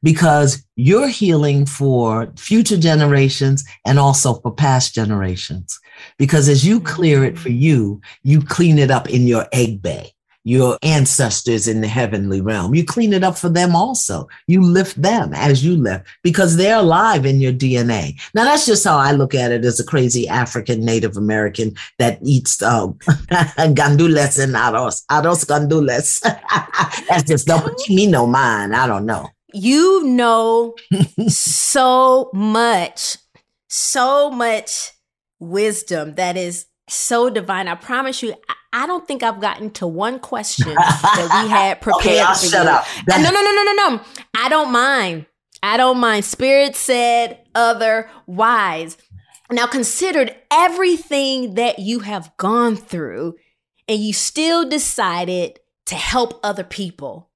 [0.01, 5.79] because you're healing for future generations and also for past generations.
[6.17, 10.11] Because as you clear it for you, you clean it up in your egbe
[10.47, 12.73] your ancestors in the heavenly realm.
[12.73, 14.29] You clean it up for them also.
[14.47, 18.17] You lift them as you lift because they're alive in your DNA.
[18.33, 22.19] Now, that's just how I look at it as a crazy African Native American that
[22.23, 22.87] eats uh,
[23.73, 26.21] gandules and arroz, arroz gandules.
[27.09, 28.73] that's just, me no mind.
[28.73, 29.29] I don't know.
[29.53, 30.75] You know
[31.27, 33.17] so much,
[33.67, 34.91] so much
[35.39, 37.67] wisdom that is so divine.
[37.67, 38.55] I promise you, I
[38.87, 42.05] don't think I've gotten to one question that we had prepared.
[42.05, 42.69] okay, I'll shut you.
[42.69, 42.85] up.
[43.11, 44.01] Uh, no, no, no, no, no, no.
[44.35, 45.25] I don't mind.
[45.63, 46.25] I don't mind.
[46.25, 48.97] Spirit said otherwise.
[49.49, 53.35] Now, considered everything that you have gone through,
[53.87, 57.29] and you still decided to help other people.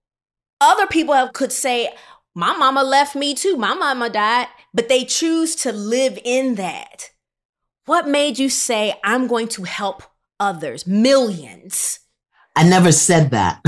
[0.59, 1.89] Other people have, could say,
[2.36, 3.55] My mama left me too.
[3.55, 7.11] My mama died, but they choose to live in that.
[7.86, 10.03] What made you say, I'm going to help
[10.41, 11.99] others, millions?
[12.55, 13.61] I never said that.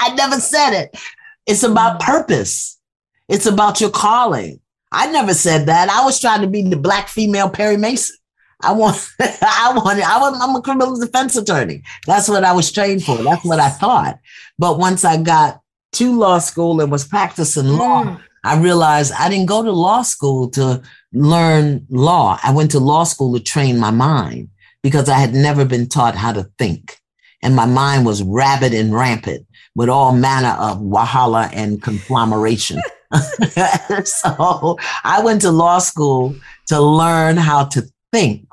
[0.00, 0.98] I never said it.
[1.46, 2.04] It's about mm.
[2.04, 2.80] purpose.
[3.28, 4.60] It's about your calling.
[4.90, 5.90] I never said that.
[5.90, 8.16] I was trying to be the black female Perry Mason.
[8.62, 11.82] I want, I wanted, I want, I'm a criminal defense attorney.
[12.06, 13.16] That's what I was trained for.
[13.18, 14.18] That's what I thought.
[14.58, 15.60] But once I got
[15.92, 18.20] to law school and was practicing law, mm.
[18.42, 20.82] I realized I didn't go to law school to
[21.12, 22.40] learn law.
[22.42, 24.48] I went to law school to train my mind
[24.88, 26.98] because I had never been taught how to think.
[27.42, 32.80] And my mind was rabid and rampant with all manner of wahala and conglomeration.
[34.04, 36.34] so I went to law school
[36.68, 37.82] to learn how to
[38.12, 38.48] think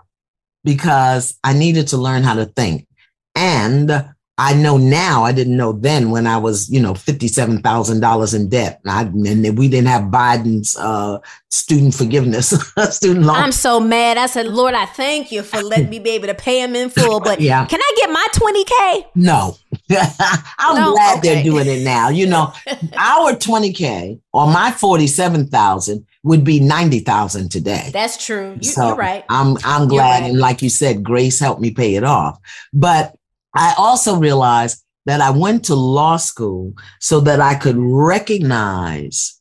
[0.65, 2.85] because I needed to learn how to think.
[3.33, 3.89] And
[4.37, 8.81] I know now, I didn't know then when I was, you know, $57,000 in debt.
[8.85, 11.19] I, and we didn't have Biden's uh,
[11.49, 12.49] student forgiveness,
[12.89, 13.37] student loan.
[13.37, 14.17] I'm so mad.
[14.17, 16.89] I said, Lord, I thank you for letting me be able to pay him in
[16.89, 17.21] full.
[17.21, 17.65] But yeah.
[17.65, 19.05] can I get my 20K?
[19.15, 19.55] No.
[20.59, 20.91] I'm no?
[20.91, 21.35] glad okay.
[21.35, 22.09] they're doing it now.
[22.09, 22.51] You know,
[22.97, 27.89] our 20K or my 47,000 would be 90,000 today.
[27.93, 28.57] That's true.
[28.59, 29.23] You, are right.
[29.29, 30.23] I'm, I'm glad.
[30.23, 30.29] Right.
[30.29, 32.37] And like you said, grace helped me pay it off.
[32.73, 33.15] But
[33.55, 39.39] I also realized that I went to law school so that I could recognize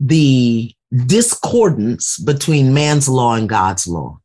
[0.00, 0.74] the
[1.06, 4.20] discordance between man's law and God's law.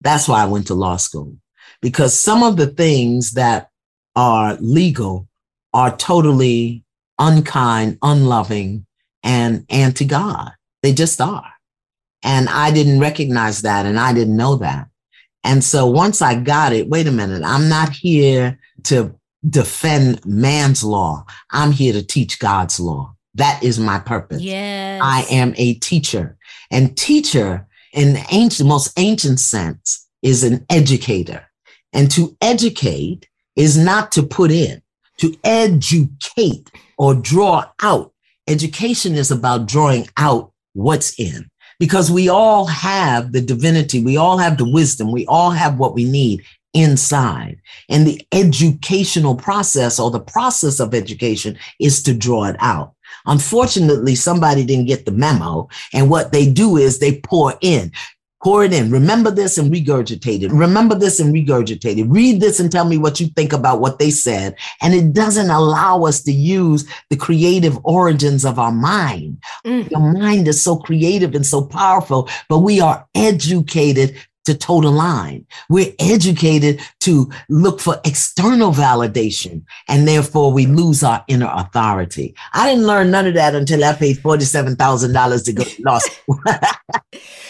[0.00, 1.36] That's why I went to law school
[1.80, 3.70] because some of the things that
[4.16, 5.28] are legal
[5.72, 6.84] are totally
[7.18, 8.86] unkind, unloving,
[9.22, 10.52] and anti God.
[10.82, 11.52] They just are.
[12.22, 14.88] And I didn't recognize that and I didn't know that.
[15.44, 19.14] And so once I got it, wait a minute, I'm not here to
[19.48, 21.24] defend man's law.
[21.50, 23.14] I'm here to teach God's law.
[23.34, 24.42] That is my purpose.
[24.42, 25.00] Yes.
[25.02, 26.36] I am a teacher.
[26.70, 31.46] And teacher in the ancient, most ancient sense is an educator.
[31.92, 34.82] And to educate is not to put in,
[35.18, 38.12] to educate or draw out.
[38.46, 41.47] Education is about drawing out what's in
[41.78, 44.02] because we all have the divinity.
[44.02, 45.12] We all have the wisdom.
[45.12, 47.60] We all have what we need inside.
[47.88, 52.94] And the educational process or the process of education is to draw it out.
[53.26, 55.68] Unfortunately, somebody didn't get the memo.
[55.92, 57.92] And what they do is they pour in.
[58.42, 58.90] Pour it in.
[58.92, 60.52] Remember this and regurgitate it.
[60.52, 62.04] Remember this and regurgitate it.
[62.04, 64.54] Read this and tell me what you think about what they said.
[64.80, 69.42] And it doesn't allow us to use the creative origins of our mind.
[69.66, 69.90] Mm.
[69.90, 74.16] Your mind is so creative and so powerful, but we are educated
[74.48, 75.46] to toe the line.
[75.68, 82.34] We're educated to look for external validation, and therefore we lose our inner authority.
[82.54, 86.40] I didn't learn none of that until I paid $47,000 to go to law school.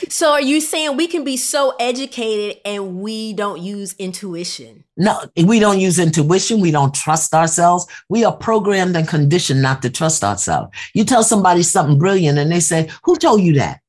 [0.09, 4.82] so are you saying we can be so educated and we don't use intuition?
[4.96, 6.61] No, we don't use intuition.
[6.61, 7.86] We don't trust ourselves.
[8.09, 10.76] We are programmed and conditioned not to trust ourselves.
[10.94, 13.80] You tell somebody something brilliant and they say, Who told you that?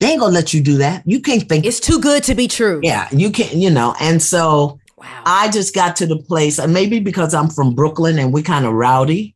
[0.00, 1.02] They ain't gonna let you do that.
[1.06, 2.80] You can't think it's too good to be true.
[2.82, 3.94] Yeah, you can't, you know.
[4.00, 5.22] And so wow.
[5.26, 8.64] I just got to the place, and maybe because I'm from Brooklyn and we kind
[8.64, 9.34] of rowdy,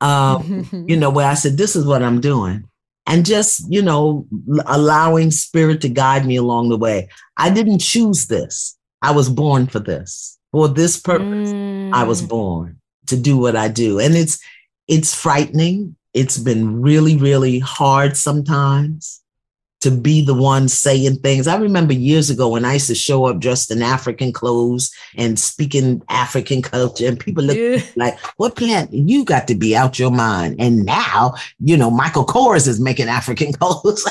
[0.00, 2.64] um, you know, where I said, This is what I'm doing.
[3.06, 4.26] And just, you know,
[4.66, 7.08] allowing spirit to guide me along the way.
[7.38, 8.76] I didn't choose this.
[9.00, 10.38] I was born for this.
[10.52, 11.92] For this purpose, mm.
[11.94, 12.28] I was mm.
[12.28, 13.98] born to do what I do.
[13.98, 14.38] And it's
[14.88, 15.96] it's frightening.
[16.14, 19.22] It's been really, really hard sometimes
[19.80, 21.46] to be the one saying things.
[21.46, 25.38] I remember years ago when I used to show up dressed in African clothes and
[25.38, 27.82] speaking African culture, and people look yeah.
[27.96, 28.92] like, "What plant?
[28.92, 33.08] You got to be out your mind." And now, you know, Michael Kors is making
[33.08, 34.04] African clothes.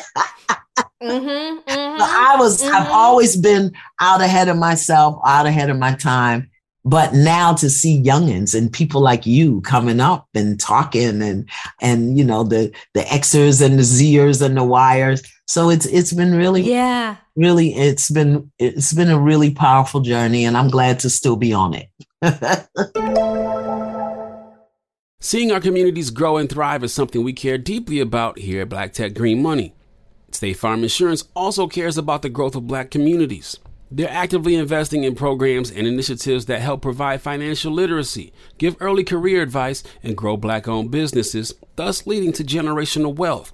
[1.01, 2.73] mm-hmm, mm-hmm, I was, mm-hmm.
[2.73, 6.49] I've always been out ahead of myself, out ahead of my time.
[6.85, 11.49] But now to see youngins and people like you coming up and talking and
[11.81, 15.21] and you know the the Xers and the Zers and the wires.
[15.47, 20.43] So it's it's been really yeah really it's been it's been a really powerful journey
[20.45, 21.89] and I'm glad to still be on it.
[25.21, 28.93] Seeing our communities grow and thrive is something we care deeply about here at Black
[28.93, 29.73] Tech Green Money.
[30.31, 33.57] State Farm Insurance also cares about the growth of black communities.
[33.89, 39.41] They're actively investing in programs and initiatives that help provide financial literacy, give early career
[39.41, 43.53] advice, and grow black owned businesses, thus leading to generational wealth,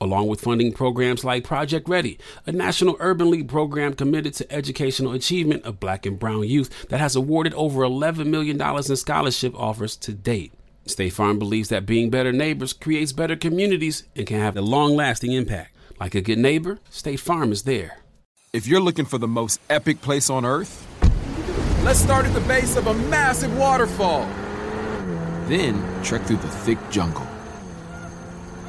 [0.00, 5.12] along with funding programs like Project Ready, a national urban league program committed to educational
[5.12, 9.96] achievement of black and brown youth that has awarded over $11 million in scholarship offers
[9.96, 10.52] to date.
[10.86, 14.94] State Farm believes that being better neighbors creates better communities and can have a long
[14.94, 15.74] lasting impact.
[15.98, 17.98] Like a good neighbor, State Farm is there.
[18.52, 20.86] If you're looking for the most epic place on earth,
[21.82, 24.28] let's start at the base of a massive waterfall.
[25.46, 27.26] Then trek through the thick jungle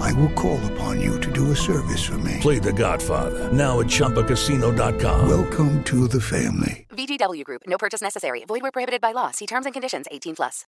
[0.00, 2.38] I will call upon you to do a service for me.
[2.40, 5.28] Play The Godfather now at Chumbacasino.com.
[5.28, 6.86] Welcome to the family.
[6.90, 7.62] VGW Group.
[7.66, 8.44] No purchase necessary.
[8.44, 9.30] Void where prohibited by law.
[9.30, 10.06] See terms and conditions.
[10.10, 10.64] 18 plus.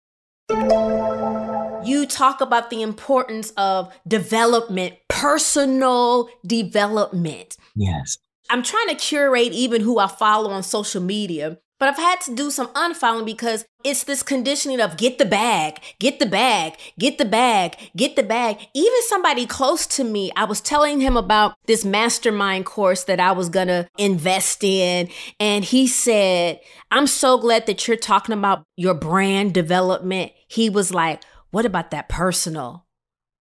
[1.85, 7.57] You talk about the importance of development, personal development.
[7.77, 8.19] Yes.
[8.51, 12.35] I'm trying to curate even who I follow on social media, but I've had to
[12.35, 17.17] do some unfollowing because it's this conditioning of get the bag, get the bag, get
[17.17, 18.59] the bag, get the bag.
[18.75, 23.33] Even somebody close to me, I was telling him about this mastermind course that I
[23.33, 25.09] was gonna invest in.
[25.41, 26.61] And he said,
[26.91, 30.33] I'm so glad that you're talking about your brand development.
[30.49, 32.87] He was like, What about that personal?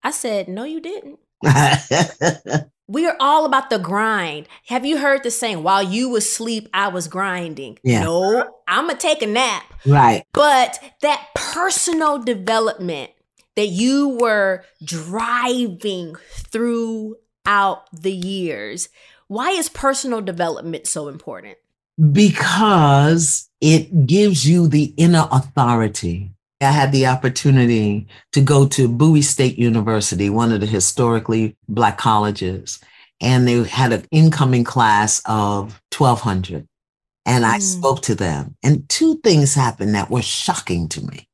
[0.02, 1.20] I said, No, you didn't.
[2.90, 4.48] we are all about the grind.
[4.66, 7.78] Have you heard the saying, while you was asleep, I was grinding?
[7.84, 8.04] Yeah.
[8.04, 9.64] No, I'm going to take a nap.
[9.86, 10.26] Right.
[10.34, 13.12] But that personal development
[13.56, 18.90] that you were driving throughout the years,
[19.28, 21.58] why is personal development so important?
[22.12, 26.32] Because it gives you the inner authority.
[26.62, 31.98] I had the opportunity to go to Bowie State University, one of the historically Black
[31.98, 32.80] colleges,
[33.22, 36.68] and they had an incoming class of 1,200.
[37.26, 37.62] And I mm.
[37.62, 41.28] spoke to them, and two things happened that were shocking to me.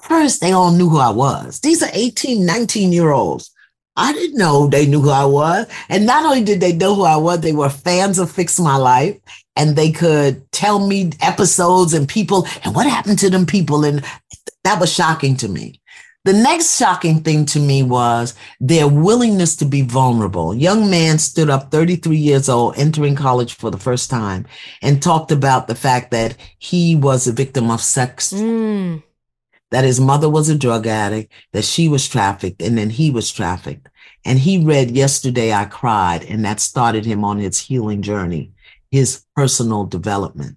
[0.00, 1.60] First, they all knew who I was.
[1.60, 3.50] These are 18, 19 year olds.
[3.96, 5.66] I didn't know they knew who I was.
[5.88, 8.76] And not only did they know who I was, they were fans of Fix My
[8.76, 9.18] Life
[9.58, 13.84] and they could tell me episodes and people and what happened to them people.
[13.84, 14.02] And
[14.64, 15.82] that was shocking to me.
[16.24, 20.54] The next shocking thing to me was their willingness to be vulnerable.
[20.54, 24.46] Young man stood up 33 years old, entering college for the first time,
[24.82, 28.32] and talked about the fact that he was a victim of sex.
[28.32, 29.02] Mm.
[29.70, 33.30] That his mother was a drug addict, that she was trafficked, and then he was
[33.30, 33.88] trafficked.
[34.24, 38.52] And he read Yesterday I Cried, and that started him on his healing journey,
[38.90, 40.56] his personal development.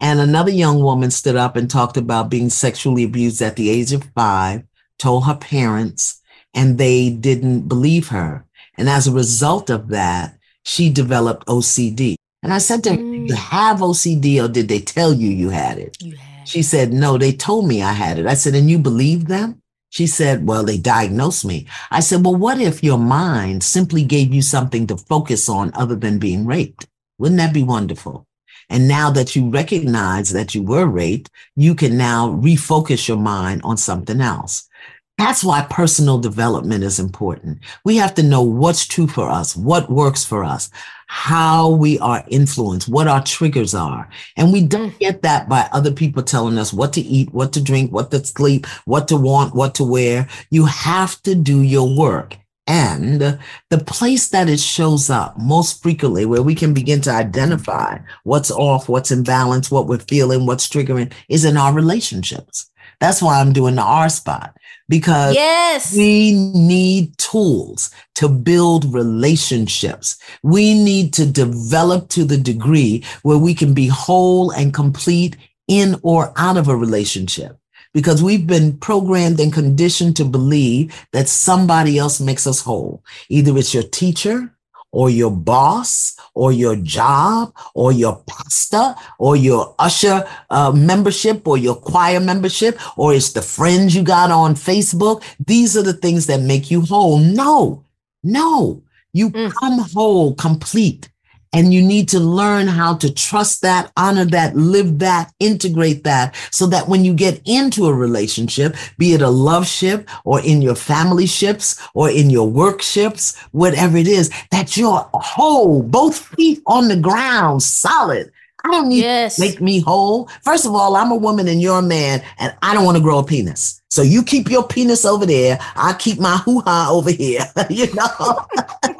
[0.00, 3.92] And another young woman stood up and talked about being sexually abused at the age
[3.92, 4.62] of five,
[4.98, 6.20] told her parents,
[6.54, 8.44] and they didn't believe her.
[8.76, 12.14] And as a result of that, she developed OCD.
[12.42, 13.28] And I said to her, mm.
[13.28, 15.96] you have OCD or did they tell you you had it?
[16.00, 18.26] You had she said, no, they told me I had it.
[18.26, 19.60] I said, and you believe them?
[19.90, 21.66] She said, well, they diagnosed me.
[21.90, 25.94] I said, well, what if your mind simply gave you something to focus on other
[25.94, 26.87] than being raped?
[27.18, 28.26] Wouldn't that be wonderful?
[28.70, 33.62] And now that you recognize that you were raped, you can now refocus your mind
[33.64, 34.68] on something else.
[35.16, 37.58] That's why personal development is important.
[37.84, 40.70] We have to know what's true for us, what works for us,
[41.08, 44.08] how we are influenced, what our triggers are.
[44.36, 47.62] And we don't get that by other people telling us what to eat, what to
[47.62, 50.28] drink, what to sleep, what to want, what to wear.
[50.50, 52.36] You have to do your work.
[52.68, 53.40] And
[53.70, 58.50] the place that it shows up most frequently, where we can begin to identify what's
[58.50, 62.70] off, what's in balance, what we're feeling, what's triggering, is in our relationships.
[63.00, 64.54] That's why I'm doing the R spot
[64.88, 65.94] because yes.
[65.96, 70.18] we need tools to build relationships.
[70.42, 75.36] We need to develop to the degree where we can be whole and complete
[75.68, 77.58] in or out of a relationship
[77.98, 83.02] because we've been programmed and conditioned to believe that somebody else makes us whole.
[83.28, 84.54] Either it's your teacher
[84.92, 91.58] or your boss or your job or your pastor or your usher uh, membership or
[91.58, 95.24] your choir membership or it's the friends you got on Facebook.
[95.44, 97.18] These are the things that make you whole.
[97.18, 97.84] No,
[98.22, 98.80] no,
[99.12, 99.52] you mm.
[99.54, 101.08] come whole, complete
[101.52, 106.34] and you need to learn how to trust that, honor that, live that, integrate that
[106.50, 110.62] so that when you get into a relationship, be it a love ship or in
[110.62, 116.18] your family ships or in your work ships, whatever it is, that you're whole, both
[116.18, 118.30] feet on the ground, solid.
[118.64, 119.36] I don't need yes.
[119.36, 120.28] to make me whole.
[120.42, 123.02] First of all, I'm a woman and you're a man, and I don't want to
[123.02, 123.80] grow a penis.
[123.88, 125.58] So you keep your penis over there.
[125.76, 127.44] I keep my hoo ha over here.
[127.70, 128.46] you know?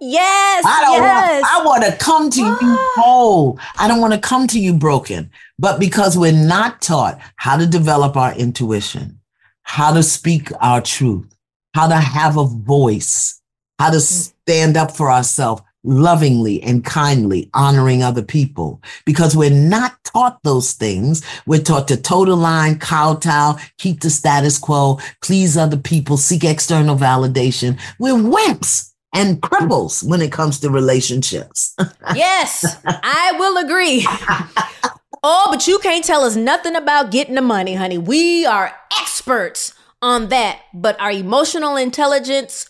[0.00, 0.64] yes.
[0.66, 1.42] I don't yes.
[1.42, 2.56] want I want to come to you
[2.96, 3.58] whole.
[3.78, 5.30] I don't want to come to you broken.
[5.58, 9.20] But because we're not taught how to develop our intuition,
[9.62, 11.34] how to speak our truth,
[11.74, 13.40] how to have a voice,
[13.78, 14.32] how to mm.
[14.46, 20.72] stand up for ourselves, lovingly and kindly, honoring other people because we're not taught those
[20.72, 21.24] things.
[21.46, 26.44] We're taught to toe the line, kowtow, keep the status quo, please other people, seek
[26.44, 27.78] external validation.
[27.98, 31.74] We're wimps and cripples when it comes to relationships.
[32.14, 34.06] yes, I will agree.
[35.22, 37.98] oh, but you can't tell us nothing about getting the money, honey.
[37.98, 42.68] We are experts on that, but our emotional intelligence.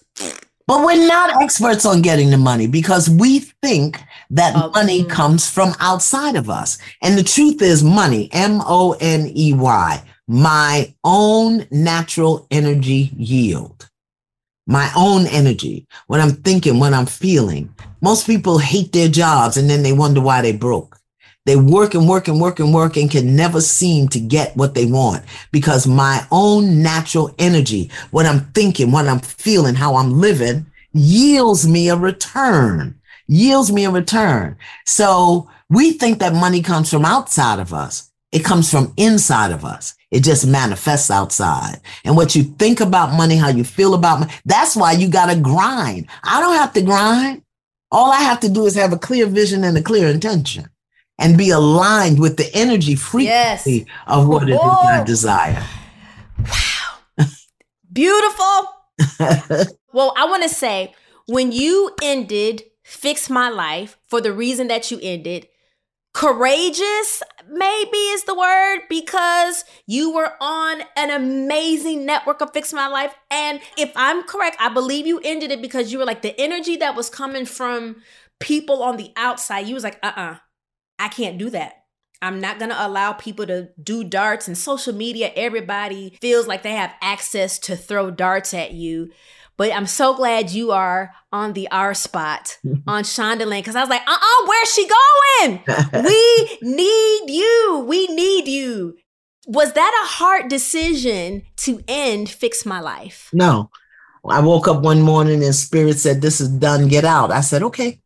[0.66, 5.10] But we're not experts on getting the money because we think that Oh, money mm.
[5.10, 6.78] comes from outside of us.
[7.02, 13.89] And the truth is, money, M O N E Y, my own natural energy yield,
[14.70, 17.74] my own energy, what I'm thinking, what I'm feeling.
[18.00, 20.96] Most people hate their jobs and then they wonder why they broke.
[21.44, 24.74] They work and work and work and work and can never seem to get what
[24.74, 30.20] they want because my own natural energy, what I'm thinking, what I'm feeling, how I'm
[30.20, 32.94] living yields me a return,
[33.26, 34.56] yields me a return.
[34.86, 38.08] So we think that money comes from outside of us.
[38.30, 39.96] It comes from inside of us.
[40.10, 41.80] It just manifests outside.
[42.04, 45.32] And what you think about money, how you feel about money, that's why you got
[45.32, 46.08] to grind.
[46.24, 47.42] I don't have to grind.
[47.92, 50.68] All I have to do is have a clear vision and a clear intention
[51.18, 55.64] and be aligned with the energy frequency of what it is I desire.
[57.92, 58.68] Beautiful.
[59.92, 60.94] well, I want to say
[61.26, 65.48] when you ended Fix My Life for the reason that you ended,
[66.12, 72.88] courageous maybe is the word because you were on an amazing network of Fix My
[72.88, 73.14] Life.
[73.30, 76.76] And if I'm correct, I believe you ended it because you were like the energy
[76.76, 78.02] that was coming from
[78.40, 79.66] people on the outside.
[79.66, 80.36] You was like, uh uh
[80.98, 81.84] I can't do that.
[82.22, 85.32] I'm not to allow people to do darts and social media.
[85.34, 89.10] Everybody feels like they have access to throw darts at you.
[89.60, 92.56] But I'm so glad you are on the R spot
[92.86, 95.62] on Shondaland because I was like, uh uh where's she going?
[96.02, 97.84] we need you.
[97.86, 98.96] We need you.
[99.46, 103.28] Was that a hard decision to end Fix My Life?
[103.34, 103.68] No.
[104.26, 106.88] I woke up one morning and spirit said, This is done.
[106.88, 107.30] Get out.
[107.30, 108.00] I said, Okay.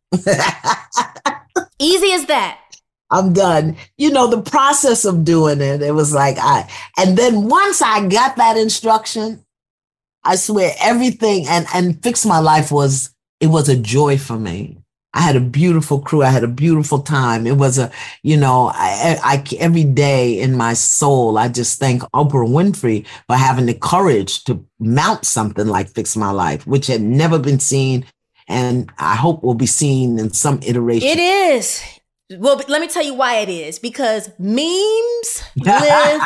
[1.78, 2.58] Easy as that.
[3.12, 3.76] I'm done.
[3.96, 8.08] You know, the process of doing it, it was like I, and then once I
[8.08, 9.43] got that instruction,
[10.24, 14.78] I swear everything and, and fix my life was, it was a joy for me.
[15.14, 16.22] I had a beautiful crew.
[16.22, 17.46] I had a beautiful time.
[17.46, 17.90] It was a,
[18.22, 23.36] you know, I, I, every day in my soul, I just thank Oprah Winfrey for
[23.36, 28.04] having the courage to mount something like Fix My Life, which had never been seen.
[28.48, 31.08] And I hope will be seen in some iteration.
[31.08, 31.80] It is.
[32.30, 36.22] Well, let me tell you why it is because memes live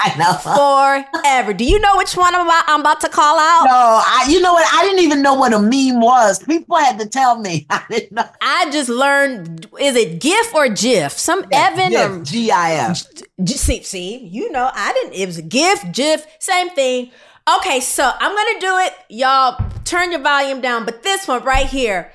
[1.12, 1.52] forever.
[1.52, 3.64] Do you know which one I'm about, I'm about to call out?
[3.64, 4.64] No, I, you know what?
[4.72, 6.40] I didn't even know what a meme was.
[6.44, 7.66] People had to tell me.
[7.70, 8.24] I didn't know.
[8.40, 9.66] I just learned.
[9.80, 11.12] Is it GIF or GIF?
[11.18, 13.04] Some Evan or GIF.
[13.42, 15.14] G- see, see, you know, I didn't.
[15.14, 17.10] It was GIF, GIF, same thing.
[17.56, 18.94] Okay, so I'm gonna do it.
[19.08, 20.84] Y'all, turn your volume down.
[20.84, 22.12] But this one right here,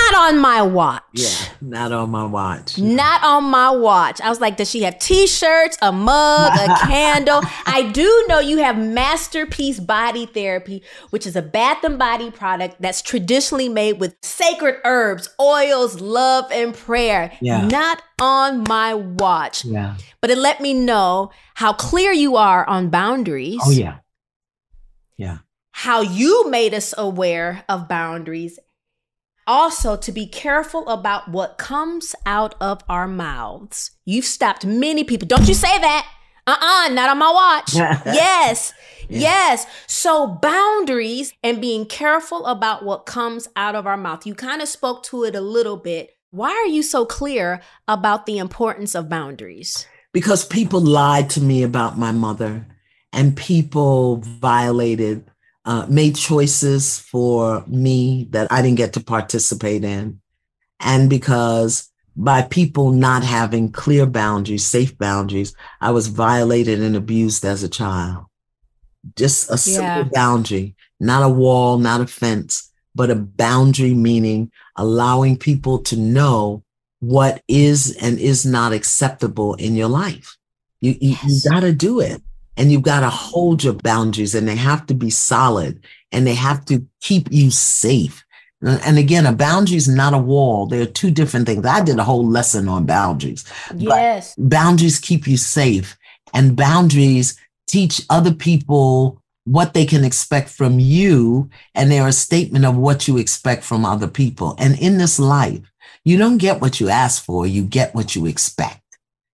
[0.00, 1.02] not on my watch.
[1.12, 1.28] Yeah,
[1.60, 2.78] not on my watch.
[2.78, 4.20] Not on my watch.
[4.20, 7.40] I was like, does she have t-shirts, a mug, a candle?
[7.66, 12.76] I do know you have Masterpiece Body Therapy, which is a bath and body product
[12.80, 17.32] that's traditionally made with sacred herbs, oils, love, and prayer.
[17.40, 17.66] Yeah.
[17.66, 19.64] Not on my watch.
[19.64, 19.96] Yeah.
[20.20, 23.60] But it let me know how clear you are on boundaries.
[23.64, 23.98] Oh, yeah.
[25.16, 25.38] Yeah.
[25.72, 28.58] How you made us aware of boundaries.
[29.50, 33.90] Also, to be careful about what comes out of our mouths.
[34.04, 35.26] You've stopped many people.
[35.26, 36.06] Don't you say that.
[36.46, 37.74] Uh uh not on my watch.
[38.06, 38.72] yes.
[39.08, 39.66] Yes.
[39.88, 44.24] So, boundaries and being careful about what comes out of our mouth.
[44.24, 46.10] You kind of spoke to it a little bit.
[46.30, 49.84] Why are you so clear about the importance of boundaries?
[50.12, 52.68] Because people lied to me about my mother
[53.12, 55.28] and people violated,
[55.64, 60.20] uh, made choices for me that I didn't get to participate in.
[60.80, 67.44] And because by people not having clear boundaries, safe boundaries, I was violated and abused
[67.44, 68.26] as a child.
[69.16, 70.10] Just a simple Yeah.
[70.12, 76.62] boundary, not a wall, not a fence, but a boundary meaning allowing people to know
[77.00, 80.36] what is and is not acceptable in your life.
[80.80, 82.22] You, you, you got to do it.
[82.60, 85.82] And you've got to hold your boundaries and they have to be solid
[86.12, 88.22] and they have to keep you safe.
[88.64, 90.66] Uh, And again, a boundary is not a wall.
[90.66, 91.64] There are two different things.
[91.64, 93.44] I did a whole lesson on boundaries.
[93.74, 94.34] Yes.
[94.36, 95.96] boundaries keep you safe
[96.34, 101.48] and boundaries teach other people what they can expect from you.
[101.74, 104.54] And they're a statement of what you expect from other people.
[104.58, 105.62] And in this life,
[106.04, 108.80] You don't get what you ask for, you get what you expect.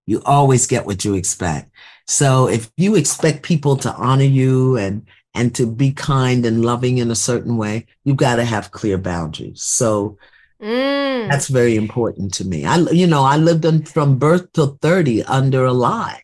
[0.06, 1.70] You always get what you expect.
[2.06, 6.98] So if you expect people to honor you and and to be kind and loving
[6.98, 9.62] in a certain way, you've got to have clear boundaries.
[9.62, 10.16] So
[10.62, 11.28] mm.
[11.28, 12.64] that's very important to me.
[12.64, 16.22] I you know, I lived in, from birth till 30 under a lie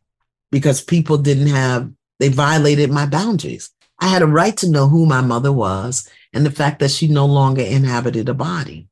[0.51, 3.70] because people didn't have they violated my boundaries.
[3.99, 7.09] I had a right to know who my mother was and the fact that she
[7.09, 8.89] no longer inhabited a body.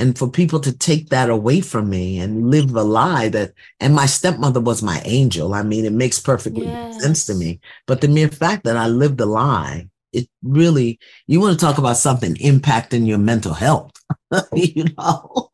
[0.00, 3.94] And for people to take that away from me and live a lie that, and
[3.94, 5.52] my stepmother was my angel.
[5.52, 7.02] I mean, it makes perfectly yes.
[7.02, 7.60] sense to me.
[7.86, 11.76] But the mere fact that I lived a lie, it really, you want to talk
[11.76, 13.92] about something impacting your mental health,
[14.54, 15.50] you know?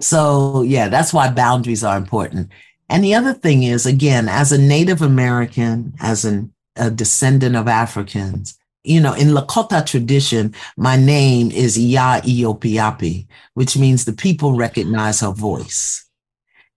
[0.00, 2.50] so, yeah, that's why boundaries are important.
[2.88, 7.66] And the other thing is, again, as a Native American, as an, a descendant of
[7.66, 14.54] Africans, you know, in Lakota tradition, my name is Ya Iopiapi, which means the people
[14.54, 16.04] recognize her voice.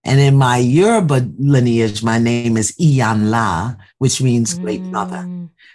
[0.06, 4.92] And in my Yoruba lineage, my name is Iyanla, which means great mm.
[4.92, 5.28] mother.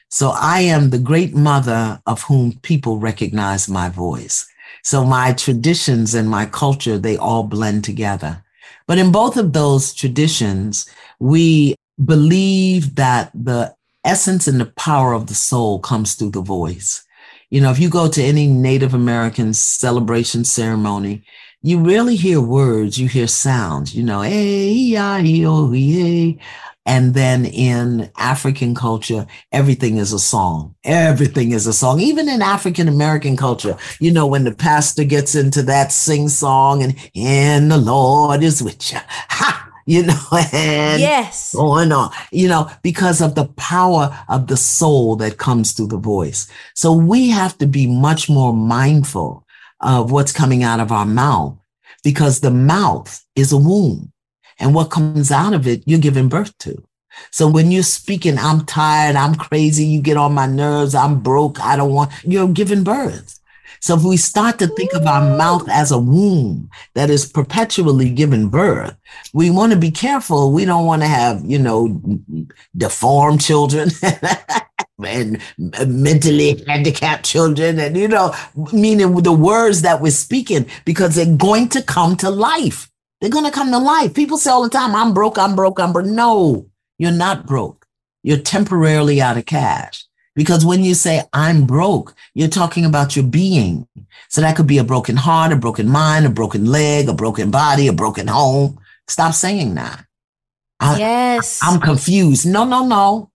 [0.09, 4.47] So I am the great mother of whom people recognize my voice.
[4.83, 8.43] So my traditions and my culture, they all blend together.
[8.87, 13.75] But in both of those traditions, we believe that the
[14.05, 17.05] essence and the power of the soul comes through the voice.
[17.51, 21.25] You know, if you go to any Native American celebration ceremony,
[21.63, 26.39] you really hear words, you hear sounds, you know, yeah, oh, hey.
[26.85, 30.75] And then in African culture, everything is a song.
[30.83, 32.01] Everything is a song.
[32.01, 36.83] Even in African American culture, you know, when the pastor gets into that sing song
[36.83, 38.99] and, and the Lord is with you.
[39.07, 39.72] Ha!
[39.87, 45.17] You know, and yes, going on, you know, because of the power of the soul
[45.17, 46.51] that comes through the voice.
[46.75, 49.47] So we have to be much more mindful
[49.81, 51.57] of what's coming out of our mouth
[52.05, 54.13] because the mouth is a womb
[54.59, 56.83] and what comes out of it, you're giving birth to.
[57.31, 61.61] So when you're speaking, I'm tired, I'm crazy, you get on my nerves, I'm broke,
[61.61, 63.39] I don't want, you're giving birth.
[63.83, 68.11] So if we start to think of our mouth as a womb that is perpetually
[68.11, 68.97] giving birth,
[69.35, 70.53] we want to be careful.
[70.53, 72.01] We don't want to have, you know,
[72.77, 73.91] deformed children.
[75.05, 75.43] and
[75.89, 78.33] mentally handicapped children and you know
[78.73, 82.89] meaning the words that we're speaking because they're going to come to life
[83.21, 85.81] they're going to come to life people say all the time i'm broke i'm broke
[85.81, 86.65] i'm broke no
[86.99, 87.85] you're not broke
[88.23, 90.05] you're temporarily out of cash
[90.35, 93.87] because when you say I'm broke, you're talking about your being.
[94.29, 97.51] So that could be a broken heart, a broken mind, a broken leg, a broken
[97.51, 98.79] body, a broken home.
[99.09, 100.05] Stop saying that.
[100.81, 101.61] I, yes.
[101.63, 102.47] I'm confused.
[102.47, 103.31] No, no, no.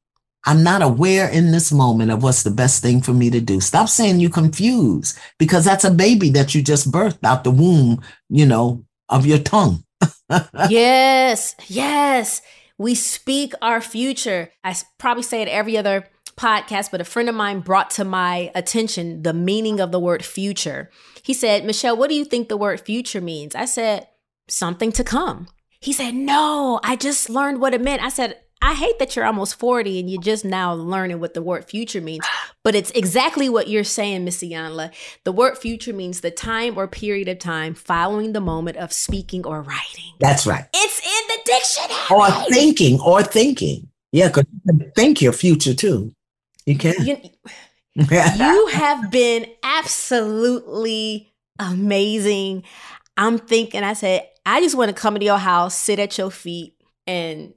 [0.46, 3.60] I'm not aware in this moment of what's the best thing for me to do.
[3.60, 8.02] Stop saying you confused because that's a baby that you just birthed out the womb,
[8.30, 9.84] you know, of your tongue.
[10.70, 11.56] yes.
[11.68, 12.42] Yes.
[12.78, 14.52] We speak our future.
[14.64, 16.08] I probably say it every other
[16.38, 20.24] podcast, but a friend of mine brought to my attention the meaning of the word
[20.24, 20.90] future.
[21.24, 23.56] He said, Michelle, what do you think the word future means?
[23.56, 24.08] I said,
[24.48, 25.48] something to come.
[25.80, 28.02] He said, No, I just learned what it meant.
[28.02, 31.44] I said, I hate that you're almost 40 and you're just now learning what the
[31.44, 32.26] word future means.
[32.64, 34.92] But it's exactly what you're saying, Miss Iyanla.
[35.26, 39.46] The word future means the time or period of time following the moment of speaking
[39.46, 40.14] or writing.
[40.20, 40.66] That's right.
[40.74, 42.20] It's in the dictionary.
[42.20, 43.90] Or thinking, or thinking.
[44.12, 46.14] Yeah, because you can think your future too.
[46.68, 46.94] You can.
[47.06, 47.18] You,
[47.96, 52.64] you have been absolutely amazing.
[53.16, 56.30] I'm thinking, I said, I just want to come to your house, sit at your
[56.30, 56.76] feet,
[57.08, 57.54] and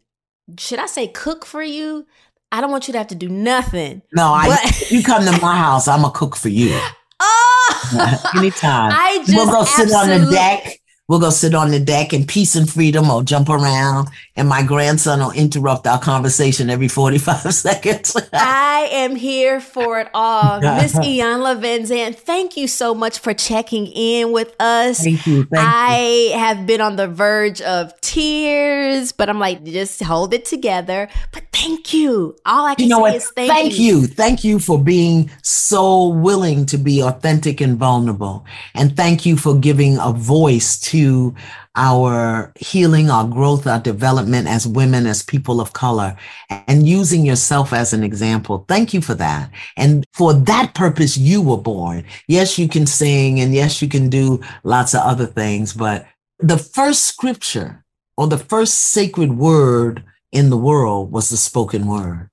[0.58, 2.06] should I say cook for you?
[2.52, 4.02] I don't want you to have to do nothing.
[4.12, 6.80] No, but- I, you come to my house, I'm a cook for you.
[7.22, 8.92] Oh, anytime.
[8.94, 10.79] I just we'll go sit on the deck
[11.10, 14.06] We'll go sit on the deck in peace and freedom or jump around.
[14.36, 18.16] And my grandson will interrupt our conversation every 45 seconds.
[18.32, 20.60] I am here for it all.
[20.80, 25.02] Miss Iyanla Van Zandt, thank you so much for checking in with us.
[25.02, 25.46] Thank you.
[25.46, 26.38] Thank I you.
[26.38, 31.08] have been on the verge of tears, but I'm like, just hold it together.
[31.32, 32.36] But thank you.
[32.46, 33.14] All I can you know say what?
[33.16, 34.00] is thank, thank you.
[34.00, 34.06] you.
[34.06, 38.44] Thank you for being so willing to be authentic and vulnerable.
[38.74, 41.34] And thank you for giving a voice to to
[41.76, 46.16] our healing, our growth, our development as women, as people of color,
[46.50, 48.64] and using yourself as an example.
[48.66, 49.50] Thank you for that.
[49.76, 52.04] And for that purpose, you were born.
[52.26, 56.06] Yes, you can sing and yes, you can do lots of other things, but
[56.40, 57.84] the first scripture
[58.16, 60.02] or the first sacred word
[60.32, 62.30] in the world was the spoken word.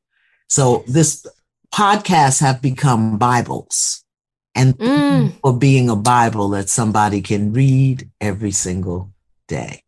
[0.49, 1.25] So this
[1.73, 4.03] podcasts have become Bibles
[4.55, 5.33] and mm.
[5.41, 9.11] for being a Bible that somebody can read every single
[9.47, 9.83] day.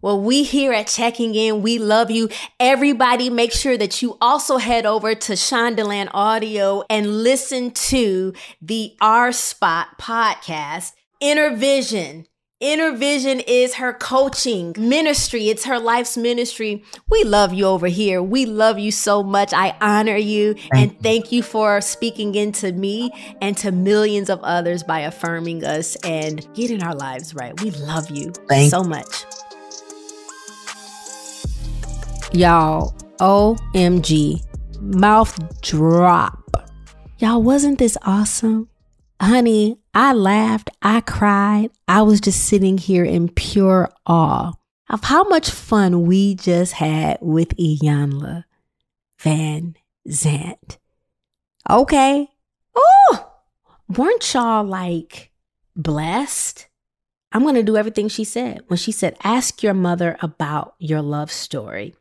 [0.00, 2.28] Well, we here at Checking In, we love you.
[2.60, 8.94] Everybody, make sure that you also head over to Shondaland Audio and listen to the
[9.00, 12.26] R Spot podcast, Inner Vision.
[12.60, 15.48] Inner Vision is her coaching ministry.
[15.48, 16.82] It's her life's ministry.
[17.08, 18.20] We love you over here.
[18.20, 19.52] We love you so much.
[19.52, 20.98] I honor you thank and you.
[21.00, 26.52] thank you for speaking into me and to millions of others by affirming us and
[26.54, 27.60] getting our lives right.
[27.62, 29.24] We love you thank so much.
[32.32, 34.42] Y'all, OMG,
[34.80, 36.56] mouth drop.
[37.18, 38.68] Y'all, wasn't this awesome?
[39.20, 41.72] Honey, I laughed, I cried.
[41.88, 44.52] I was just sitting here in pure awe
[44.88, 48.44] of how much fun we just had with Iyanla
[49.18, 49.74] Van
[50.08, 50.78] Zant.
[51.68, 52.28] Okay.
[52.76, 53.32] Oh,
[53.88, 55.32] weren't y'all like
[55.74, 56.68] blessed?
[57.32, 58.60] I'm going to do everything she said.
[58.68, 61.96] When she said, ask your mother about your love story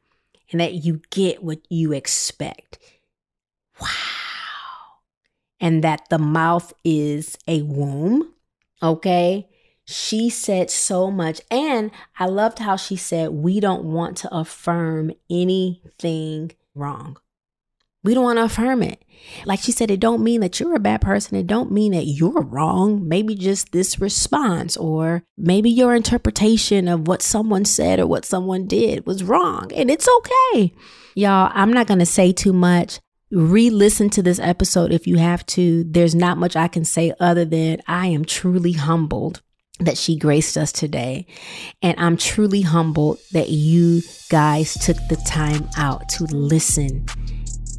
[0.52, 2.78] and that you get what you expect.
[3.82, 4.17] Wow.
[5.60, 8.34] And that the mouth is a womb.
[8.82, 9.48] Okay.
[9.86, 11.42] She said so much.
[11.50, 17.18] And I loved how she said, we don't want to affirm anything wrong.
[18.04, 19.04] We don't want to affirm it.
[19.46, 21.36] Like she said, it don't mean that you're a bad person.
[21.36, 23.08] It don't mean that you're wrong.
[23.08, 28.68] Maybe just this response or maybe your interpretation of what someone said or what someone
[28.68, 29.72] did was wrong.
[29.74, 30.74] And it's okay.
[31.16, 33.00] Y'all, I'm not going to say too much.
[33.32, 35.84] Re listen to this episode if you have to.
[35.84, 39.42] There's not much I can say other than I am truly humbled
[39.80, 41.28] that she graced us today.
[41.82, 47.06] And I'm truly humbled that you guys took the time out to listen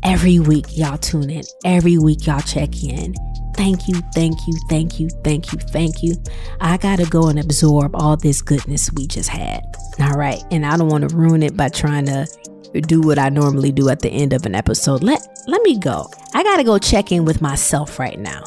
[0.05, 1.43] Every week, y'all tune in.
[1.65, 3.15] Every week, y'all check in.
[3.57, 6.15] Thank you, thank you, thank you, thank you, thank you.
[6.61, 9.63] I gotta go and absorb all this goodness we just had.
[10.01, 10.41] All right.
[10.53, 12.27] And I don't want to ruin it by trying to
[12.73, 15.03] do what I normally do at the end of an episode.
[15.03, 16.11] Let let me go.
[16.35, 18.45] I gotta go check in with myself right now.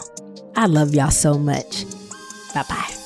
[0.56, 1.86] I love y'all so much.
[2.54, 2.98] Bye bye.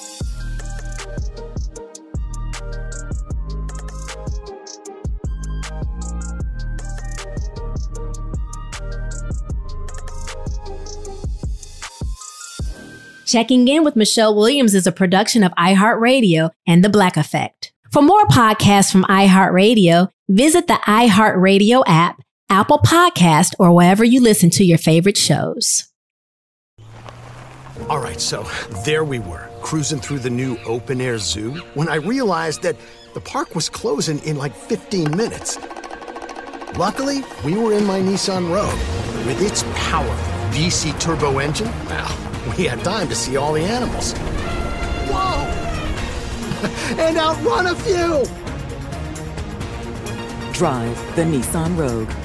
[13.25, 17.73] Checking In with Michelle Williams is a production of iHeartRadio and The Black Effect.
[17.91, 24.49] For more podcasts from iHeartRadio, visit the iHeartRadio app, Apple Podcast, or wherever you listen
[24.51, 25.91] to your favorite shows.
[27.89, 28.47] All right, so
[28.85, 32.77] there we were, cruising through the new open air zoo when I realized that
[33.13, 35.57] the park was closing in like 15 minutes.
[36.77, 38.79] Luckily, we were in my Nissan Rogue.
[39.27, 40.15] With its powerful
[40.49, 44.13] VC turbo engine, well, we had time to see all the animals.
[45.07, 45.45] Whoa!
[47.03, 48.44] and outrun a few!
[50.55, 52.24] Drive the Nissan Rogue.